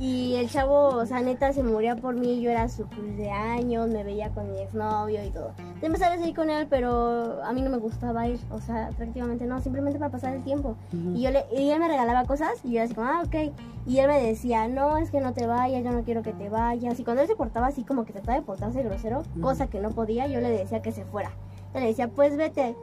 [0.00, 4.02] y el chavo, o sea, neta, se moría por mí, yo era su cumpleaños, me
[4.02, 5.52] veía con mi exnovio y todo.
[5.58, 8.88] Entonces empecé a salir con él, pero a mí no me gustaba ir, o sea,
[8.96, 10.74] prácticamente no, simplemente para pasar el tiempo.
[11.14, 13.52] Y yo le, y él me regalaba cosas y yo así como, ah, ok.
[13.86, 16.48] Y él me decía, no, es que no te vayas, yo no quiero que te
[16.48, 16.98] vayas.
[16.98, 19.90] Y cuando él se portaba así como que trataba de portarse grosero, cosa que no
[19.90, 21.30] podía, yo le decía que se fuera.
[21.74, 22.74] Yo le decía, pues vete,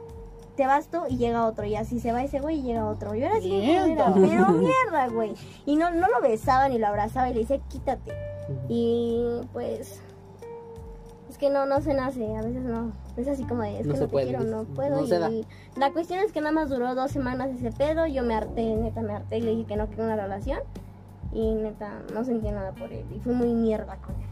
[0.58, 1.64] te vas tú y llega otro.
[1.64, 3.14] Y así se va ese güey y llega otro.
[3.14, 4.12] Yo era así, Mierda.
[4.12, 5.32] pero mierda, güey.
[5.64, 8.12] Y no, no lo besaba ni lo abrazaba y le decía, quítate.
[8.68, 10.02] Y pues...
[11.30, 12.90] Es que no, no se nace, a veces no.
[13.16, 15.00] Es así como de, es No que se no te puede, quiero, no puedo.
[15.00, 15.30] no se da.
[15.30, 15.46] y
[15.76, 18.06] la cuestión es que nada más duró dos semanas ese pedo.
[18.06, 20.58] Yo me harté, neta, me harté y le dije que no quiero una relación.
[21.32, 23.04] Y neta, no sentí nada por él.
[23.14, 24.26] Y fui muy mierda con él.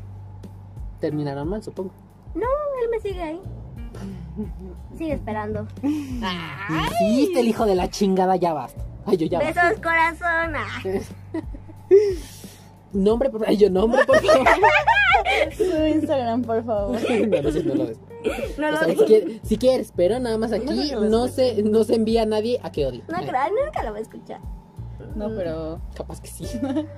[0.99, 1.93] Terminaron mal, supongo.
[2.35, 2.47] No,
[2.83, 3.41] él me sigue ahí.
[4.97, 5.67] Sigue esperando.
[7.01, 8.83] Hiciste el hijo de la chingada, ya basta.
[9.07, 9.69] Ay, yo ya basta.
[9.69, 10.55] Besos, corazón.
[10.57, 10.83] Ah.
[12.93, 14.47] Nombre, por Ay, yo nombre, por favor.
[15.57, 16.99] Su Instagram, por favor.
[17.29, 17.99] no, no, sé, no lo des.
[18.59, 21.85] No O lo sea, si, quieres, si quieres, pero nada más aquí no se, no
[21.85, 23.03] se envía a nadie a que odie.
[23.09, 24.41] No, nunca lo voy a escuchar.
[25.15, 25.81] No, pero.
[25.95, 26.45] Capaz que sí.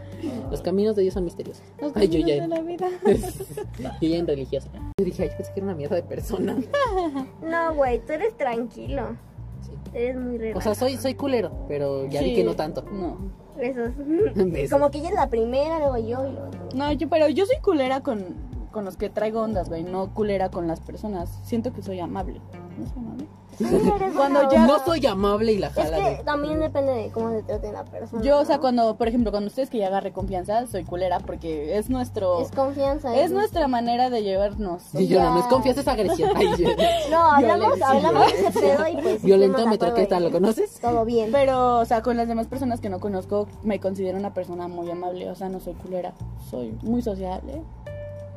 [0.51, 1.63] Los caminos de Dios son misteriosos.
[1.81, 2.89] Los Ay, yo ya, de la vida.
[4.01, 4.69] yo ya en religiosa.
[4.99, 6.57] Yo dije, ay, pensé que era una mierda de persona.
[7.43, 9.17] No, güey, tú eres tranquilo.
[9.63, 9.71] Sí.
[9.95, 10.61] Eres muy O relajado.
[10.63, 12.35] sea, soy, soy culero, pero ya vi Sí.
[12.37, 12.83] que no tanto.
[12.83, 13.17] No.
[13.57, 13.93] Besos.
[14.35, 14.71] Besos.
[14.71, 16.51] Como que ella es la primera, luego yo y luego.
[16.75, 18.25] No, yo, pero yo soy culera con,
[18.71, 19.83] con los que traigo ondas, güey.
[19.83, 21.41] No culera con las personas.
[21.45, 22.41] Siento que soy amable.
[22.79, 23.27] ¿No soy amable?
[24.17, 24.67] Cuando ya-.
[24.67, 26.25] No soy amable y la Es jala que de...
[26.25, 28.23] también depende de cómo se trate la persona.
[28.23, 28.61] Yo, o sea, ¿no?
[28.63, 32.41] cuando, por ejemplo, cuando ustedes que ya agarre confianza, soy culera porque es nuestro.
[32.41, 33.15] Es confianza.
[33.17, 34.95] Es nuestra manera de llevarnos.
[34.95, 36.31] Y yo no, no es confianza, es agresión.
[36.37, 36.69] Ay, yo-
[37.11, 39.23] No, hablamos, hablamos de ese pedo y pues.
[39.29, 40.25] Violentómetro, ¿qué tal?
[40.25, 40.79] ¿Lo conoces?
[40.81, 41.31] Todo bien.
[41.33, 44.91] Pero, o sea, con las demás personas que no conozco, me considero una persona muy
[44.91, 45.31] amable.
[45.31, 46.13] O sea, no soy culera.
[46.51, 47.63] Soy muy sociable.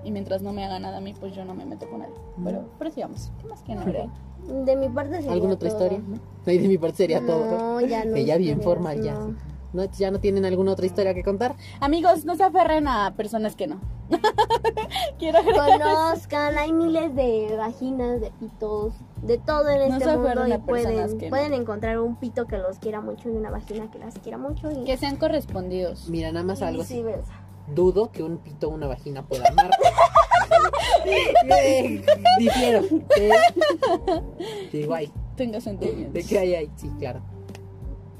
[0.03, 2.15] Y mientras no me haga nada a mí, pues yo no me meto con nadie.
[2.43, 3.31] Pero, pero sigamos.
[3.39, 3.83] ¿Qué más que no?
[4.47, 5.77] De mi parte sería ¿Alguna otra todo.
[5.85, 6.03] historia?
[6.45, 7.45] Ay, de mi parte sería todo.
[7.45, 8.13] No, ya no.
[8.13, 9.13] Que ya bien formal, ya.
[9.13, 9.35] no.
[9.73, 9.85] ¿No?
[9.85, 11.55] ¿Ya no tienen alguna otra historia que contar?
[11.79, 13.79] Amigos, no se aferren a personas que no.
[15.17, 15.39] Quiero.
[15.45, 18.93] Conozcan, hay miles de vaginas, de pitos.
[19.21, 21.29] de todo en No este se mundo aferren y a personas pueden, que no.
[21.29, 24.69] pueden encontrar un pito que los quiera mucho y una vagina que las quiera mucho
[24.71, 26.09] y, Que sean correspondidos.
[26.09, 27.01] Mira, nada más y algo así.
[27.73, 29.69] Dudo que un pito o una vagina pueda amar.
[32.39, 32.81] Difiero.
[33.09, 34.23] pero-
[34.71, 36.13] Digo, ay, Tenga sentimientos.
[36.13, 36.69] ¿de qué hay ahí?
[36.75, 37.21] Sí, claro.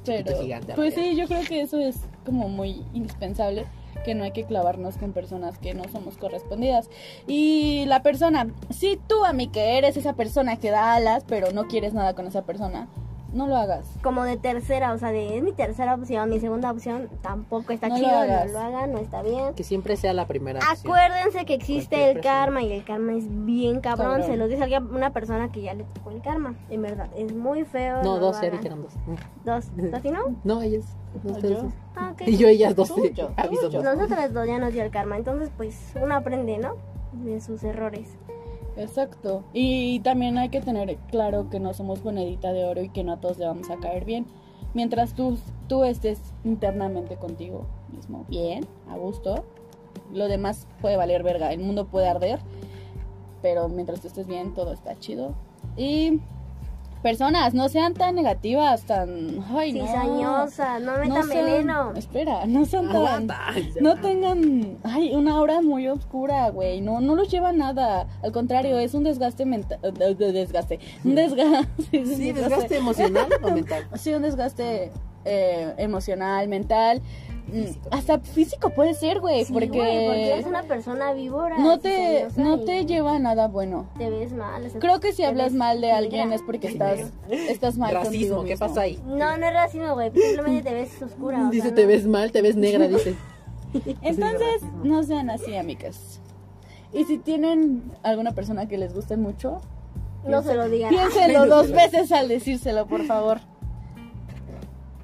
[0.04, 3.66] Pero, gigante, pues sí, yo creo que eso es como muy indispensable,
[4.04, 6.90] que no hay que clavarnos con personas que no somos correspondidas.
[7.28, 11.52] Y la persona, si tú a mí que eres esa persona que da alas, pero
[11.52, 12.88] no quieres nada con esa persona,
[13.34, 13.86] no lo hagas.
[14.04, 17.88] Como de tercera, o sea, de es mi tercera opción, mi segunda opción tampoco está
[17.88, 18.46] No lo chido, hagas.
[18.48, 19.54] no lo hagan, no está bien.
[19.54, 20.78] Que siempre sea la primera opción.
[20.94, 22.40] Acuérdense que existe Cualquier el persona.
[22.46, 24.08] karma y el karma es bien cabrón.
[24.12, 24.28] Cabrón.
[24.28, 26.56] Se los dice alguien, una persona que ya le tocó el karma.
[26.70, 28.04] En verdad, es muy feo.
[28.04, 28.94] No, lo dos, ya dijeron dos.
[29.46, 29.94] Dos.
[29.94, 30.36] ¿A ti no?
[30.44, 30.86] No, ellas.
[31.24, 31.64] No, ustedes yo.
[31.64, 31.74] dos.
[31.96, 32.22] Ah, ok.
[32.28, 32.88] Y yo, ellas dos.
[32.94, 33.82] Tú, yo, tú, Aviso yo.
[33.82, 33.96] dos.
[33.96, 35.18] Nosotras dos ya nos dio el karma.
[35.18, 36.76] Entonces, pues, uno aprende, ¿no?
[37.14, 38.08] De sus errores.
[38.78, 39.44] Exacto.
[39.54, 43.14] Y también hay que tener claro que no somos monedita de oro y que no
[43.14, 44.26] a todos le vamos a caer bien.
[44.74, 49.44] Mientras tú, tú estés internamente contigo mismo bien, a gusto,
[50.14, 51.52] lo demás puede valer verga.
[51.52, 52.40] El mundo puede arder,
[53.42, 55.34] pero mientras tú estés bien, todo está chido.
[55.76, 56.22] Y
[57.02, 59.44] personas, no sean tan negativas, tan...
[59.56, 59.86] Ay, no.
[59.86, 61.94] Cizañosa, no metan No sean- veneno.
[61.96, 62.96] Espera, no sean tan...
[62.96, 63.40] Aguanta.
[63.82, 66.82] No tengan, ay, una hora muy oscura, güey.
[66.82, 68.08] No, no los lleva a nada.
[68.24, 69.80] Al contrario, es un desgaste mental,
[70.18, 73.88] desgaste, un desgaste, es un Sí, desgaste emocional o mental.
[73.96, 74.92] Sí, un desgaste
[75.26, 77.02] eh, emocional, mental.
[77.92, 81.58] Hasta físico puede ser, güey, Sí, porque, güey, porque eres una persona víbora.
[81.58, 83.88] no te, no te lleva a nada bueno.
[83.98, 84.66] Te ves mal.
[84.66, 87.00] o sea, Creo que si hablas mal de alguien es porque estás,
[87.30, 88.68] estás mal Racismo, contigo ¿qué mismo.
[88.68, 89.00] pasa ahí?
[89.06, 90.12] No, no es racismo, güey.
[90.12, 91.38] Simplemente te ves oscura.
[91.38, 91.76] o sea, Dice, no.
[91.76, 93.16] te ves mal, te ves negra, dice.
[94.02, 96.20] Entonces, no sean así, amigas.
[96.94, 99.62] Y si tienen alguna persona que les guste mucho,
[100.26, 100.90] No se lo digan.
[100.90, 103.40] piénsenlo dos veces al decírselo, por favor.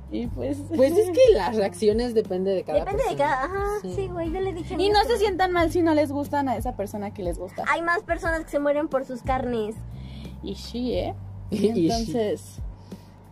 [0.09, 0.57] Y pues...
[0.75, 3.29] Pues es que las reacciones depende de cada Depende de persona.
[3.29, 3.43] cada.
[3.45, 3.93] Ajá, Sí.
[3.95, 4.31] sí, güey.
[4.31, 4.75] Yo le dije.
[4.77, 7.63] Y no se sientan mal si no les gustan a esa persona que les gusta.
[7.69, 9.75] Hay más personas que se mueren por sus carnes.
[10.43, 11.13] Y sí, ¿eh?
[11.49, 11.69] Y sí.
[11.89, 12.59] Entonces,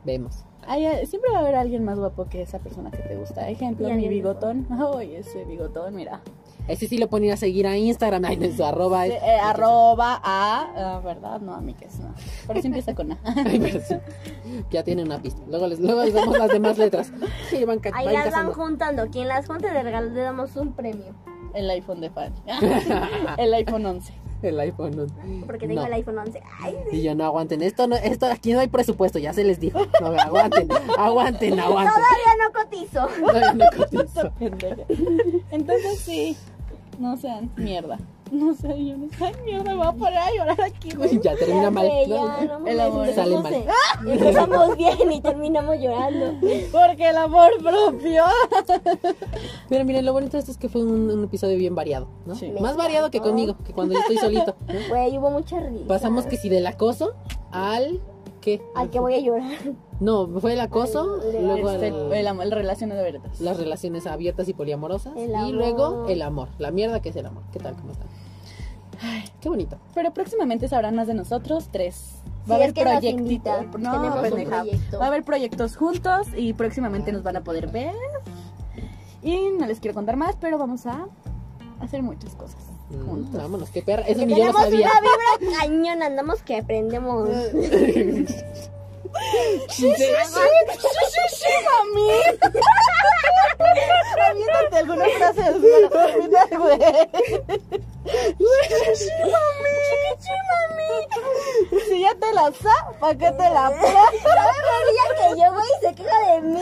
[0.04, 0.44] Vemos.
[0.68, 3.50] hay- siempre va a haber alguien más guapo que esa persona que te gusta.
[3.50, 4.68] Ejemplo, Y mi bigotón.
[4.98, 6.22] Ay, ese bigotón, mira.
[6.68, 8.26] Ese sí lo ponen a seguir a Instagram.
[8.26, 9.06] Ay, no, su arroba.
[9.06, 10.68] es- Eh, arroba a...
[10.76, 11.40] ah, ¿Verdad?
[11.42, 12.14] No, amigas, no.
[12.48, 13.18] Pero sí empieza con A.
[13.46, 13.96] Ay, pero sí.
[14.72, 15.42] Ya tiene una pista.
[15.48, 17.12] Luego les, luego les damos las demás letras.
[17.50, 19.08] Sí, van, Ahí van las van juntando.
[19.10, 21.14] Quien las junte de regalo le damos un premio.
[21.54, 22.36] El iPhone de Fanny.
[23.38, 24.14] El iPhone 11.
[24.42, 24.96] El iPhone.
[24.96, 25.46] no.
[25.46, 25.88] Porque tengo No.
[25.88, 26.42] el iPhone 11.
[26.62, 27.62] Ay, Y ya no aguanten.
[27.64, 29.80] Esto no, esto aquí no hay presupuesto, ya se les dijo.
[30.02, 30.68] No, aguanten,
[31.00, 31.94] aguanten, aguanten.
[31.94, 33.08] todavía no cotizo.
[33.26, 34.32] Todavía no cotizo.
[35.52, 36.38] Entonces sí,
[37.00, 37.98] no sean mierda.
[38.32, 41.20] No sé, yo no sé, mierda, me voy a poner a llorar aquí, güey.
[41.22, 41.88] Ya termina mal.
[42.08, 42.66] ya, no.
[42.68, 43.54] El amor sale mal.
[43.54, 46.34] de- Empezamos bien y terminamos llorando.
[46.72, 48.24] Porque el amor propio.
[49.70, 52.34] Pero miren, lo bonito de esto es que fue un, un episodio bien variado, ¿no?
[52.36, 52.52] Sí.
[52.60, 54.56] Más variado que conmigo, que cuando yo estoy solito.
[54.68, 54.74] ¿no?
[54.90, 55.86] Güey, hubo mucha risa.
[55.88, 57.14] Pasamos que si del acoso
[57.52, 58.02] al...
[58.46, 58.62] ¿Qué?
[58.76, 59.50] Al que voy a llorar.
[60.00, 63.32] No, fue el acoso, El- luego Este, el- el, am- el relaciones verdad.
[63.40, 67.42] las relaciones abiertas y poliamorosas y luego el amor, la mierda que es el amor.
[67.52, 67.76] ¿Qué tal?
[67.76, 68.08] ¿Cómo están?
[69.02, 69.78] Ay, qué bonito.
[69.96, 71.96] Pero próximamente sabrán más de nosotros tres.
[72.46, 73.54] Sí, Va a haber proyectitos.
[73.80, 74.62] No, pendeja.
[74.62, 75.00] proyecto.
[75.00, 77.96] Va a haber proyectos juntos y próximamente nos van a poder ver.
[79.24, 81.08] Y no les quiero contar más, pero vamos a
[81.80, 83.42] hacer muchas cosas Mm, juntos.
[83.42, 84.04] vámonos, qué perra.
[84.04, 84.90] Eso Que ni yo lo tenemos sabía.
[84.92, 87.30] una vibra cañón, andamos que aprendemos.
[89.70, 89.88] ¡Sí,
[91.66, 92.10] mami!
[94.30, 96.80] Aviéntate alguna frase del suelo, termina, güey.
[101.90, 103.72] Si ya te la sa, ¿para qué te la
[105.18, 106.60] que yo, güey, se queja de mí.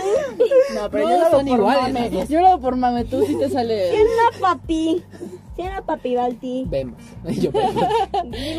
[0.76, 2.28] No, pero No, yo lo hago son por iguales mame.
[2.28, 3.92] Yo lo hago por mame, tú sí te sale.
[3.92, 5.04] Siena papi.
[5.56, 6.66] Siena papi, Balti.
[6.68, 7.02] Vemos.
[7.42, 7.52] Yo,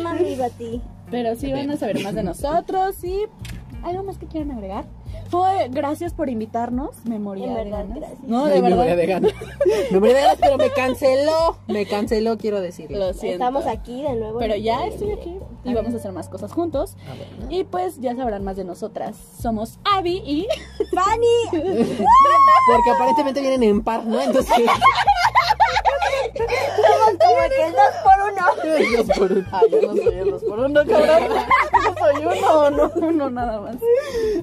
[0.03, 0.81] mami, Balti.
[1.11, 3.25] Pero sí van a saber más de nosotros y
[3.83, 4.85] algo más que quieran agregar.
[5.29, 7.97] Fue gracias por invitarnos, me moría En de verdad, ganas.
[7.97, 8.19] gracias.
[8.23, 8.95] No, de verdad.
[8.97, 9.31] de ganas.
[9.91, 11.57] Me moría de ganas, pero me canceló.
[11.67, 12.97] Me canceló, quiero decirlo.
[12.99, 13.43] Lo siento.
[13.43, 14.39] Estamos aquí de nuevo.
[14.39, 16.95] Pero ya estoy aquí y vamos a hacer más cosas juntos.
[17.09, 17.51] A ver, ¿no?
[17.51, 19.15] Y pues ya sabrán más de nosotras.
[19.41, 20.47] Somos Abby y
[20.93, 21.65] Fanny.
[22.67, 24.21] Porque aparentemente vienen en par, ¿no?
[24.21, 24.55] Entonces,
[26.35, 28.45] Somos como que el dos por uno.
[29.17, 31.29] Por Ah, yo no soy el dos por uno, cabrón.
[32.21, 33.77] Yo soy uno, no, uno nada más.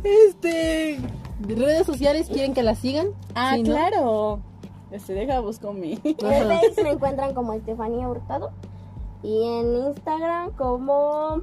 [0.03, 0.99] Este.
[1.41, 3.09] Redes sociales, ¿quieren que las sigan?
[3.35, 3.75] Ah, Sí, ¿no?
[3.75, 4.41] claro.
[4.91, 5.99] Este, deja busco mi.
[6.05, 6.61] En Ajá.
[6.61, 8.51] Face me encuentran como Estefanía Hurtado.
[9.23, 11.43] Y en Instagram como.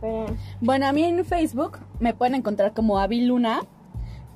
[0.00, 0.26] Pero
[0.60, 3.62] Bueno, a mí en Facebook me pueden encontrar como Aviluna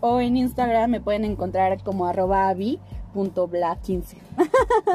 [0.01, 2.55] o en Instagram me pueden encontrar como arroba
[3.15, 4.17] avi.bla15.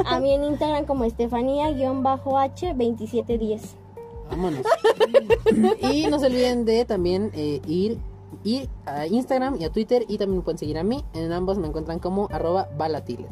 [0.05, 3.61] a mí en Instagram como Estefanía-H2710.
[4.29, 4.65] Vámonos.
[5.91, 7.97] y no se olviden de también eh, ir,
[8.43, 11.03] ir a Instagram y a Twitter y también me pueden seguir a mí.
[11.13, 13.27] En ambos me encuentran como arroba balatile.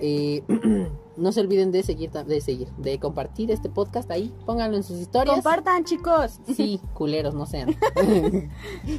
[0.00, 0.42] Eh,
[1.16, 4.32] no se olviden de seguir, de seguir, de compartir este podcast ahí.
[4.44, 5.34] Pónganlo en sus historias.
[5.34, 6.40] Compartan, chicos.
[6.54, 7.76] Sí, culeros, no sean.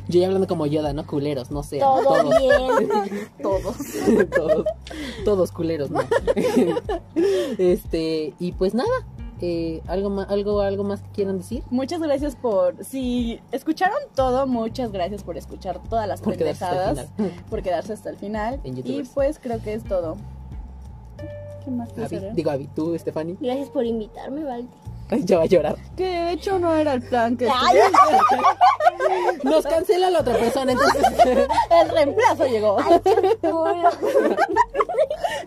[0.07, 1.81] Yo ya hablando como Yoda, no culeros, no sean.
[1.81, 3.29] Todo todos, bien.
[3.41, 3.77] todos,
[4.35, 4.65] todos,
[5.25, 6.01] todos culeros, no.
[7.57, 8.87] Este, y pues nada,
[9.41, 11.63] eh, algo más, algo, algo más que quieran decir.
[11.69, 12.83] Muchas gracias por.
[12.83, 17.07] Si escucharon todo, muchas gracias por escuchar todas las Por pendejadas.
[17.49, 18.59] Por quedarse hasta el final.
[18.63, 20.17] En y pues creo que es todo.
[21.67, 23.35] ¿Qué más te Abby, digo Abby, tú, Stephanie.
[23.41, 24.69] Gracias por invitarme, Valdi.
[25.09, 25.75] Ay, ya va a llorar.
[25.97, 27.49] Que de hecho no era el plan que.
[27.49, 27.77] Ay,
[29.43, 31.03] Nos cancela la otra persona, entonces.
[31.81, 32.77] el reemplazo llegó.
[33.41, 33.89] culo.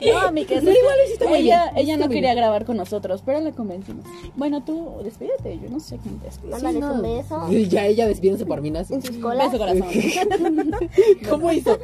[0.01, 2.37] No, a mi que Pero igual lo hiciste muy ella, bien, ella no quería bien.
[2.37, 4.07] grabar con nosotros, pero la convencimos.
[4.35, 6.53] Bueno, tú despídete, yo no sé quién te despide.
[6.53, 6.93] Mándales no.
[6.95, 8.79] un beso Y ya ella despidiéndose por mí, ¿no?
[8.79, 8.95] Así.
[8.95, 9.53] en sus colas.
[9.53, 9.89] Beso corazón.
[11.29, 11.79] ¿Cómo hizo?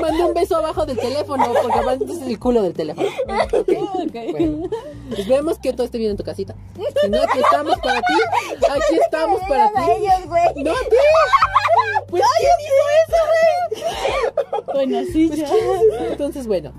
[0.00, 3.08] Mandó un beso abajo del teléfono, porque aparte es el culo del teléfono.
[3.52, 3.68] Ok,
[4.06, 4.30] Ok.
[4.32, 4.68] bueno.
[5.16, 6.54] Esperemos que todo esté bien en tu casita.
[7.02, 8.14] Si no, aquí estamos para ti.
[8.70, 9.80] Aquí estamos para ti.
[9.98, 10.20] ellos.
[10.56, 10.96] No, ti.
[12.08, 13.84] Pues, ¿quién hizo eso,
[14.64, 14.74] güey?
[14.74, 15.48] Bueno, sí, ya.
[16.10, 16.72] Entonces, bueno.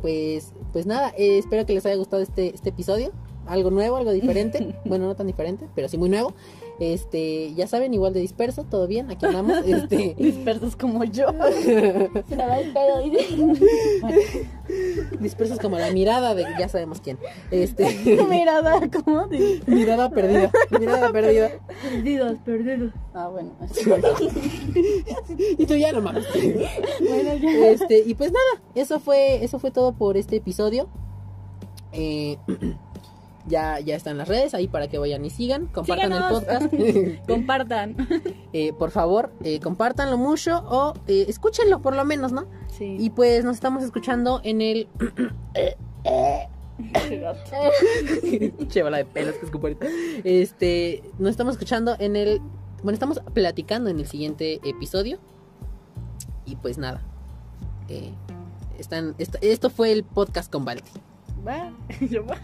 [0.00, 3.12] Pues, pues nada, eh, espero que les haya gustado este, este episodio.
[3.46, 4.74] Algo nuevo, algo diferente.
[4.84, 6.34] Bueno, no tan diferente, pero sí muy nuevo.
[6.80, 9.58] Este, ya saben, igual de disperso, todo bien, aquí andamos.
[9.66, 11.26] Este, Dispersos como yo.
[12.28, 13.02] Se me va el pedo.
[13.02, 14.48] dice.
[15.20, 17.18] dispersos como la mirada de ya sabemos quién.
[17.50, 17.86] Este,
[18.28, 19.28] Mirada, ¿cómo?
[19.66, 21.50] mirada perdida, mirada perdida.
[21.82, 22.92] Perdidos, perdidos.
[23.14, 23.52] Ah, bueno.
[25.58, 26.26] Y tú ya no mames.
[26.32, 27.68] Bueno, ya.
[27.68, 30.88] Este, y pues nada, eso fue, eso fue todo por este episodio.
[31.92, 32.38] Eh,
[33.46, 35.66] ya, ya están las redes ahí para que vayan y sigan.
[35.66, 36.30] Compartan Síganos.
[36.30, 36.72] el podcast.
[37.28, 37.96] Compartan.
[38.56, 42.46] Eh, por favor, eh, compártanlo mucho o eh, escúchenlo por lo menos, ¿no?
[42.68, 42.96] Sí.
[43.00, 44.86] Y pues nos estamos escuchando en el...
[48.68, 49.86] Chevala de pelos que escupo ahorita.
[50.22, 52.40] Este, nos estamos escuchando en el...
[52.84, 55.18] Bueno, estamos platicando en el siguiente episodio.
[56.46, 57.02] Y pues nada.
[57.88, 58.12] Eh,
[58.78, 60.92] están, esto, esto fue el podcast con Balti.
[61.46, 61.72] Va.
[62.08, 62.38] Yo va.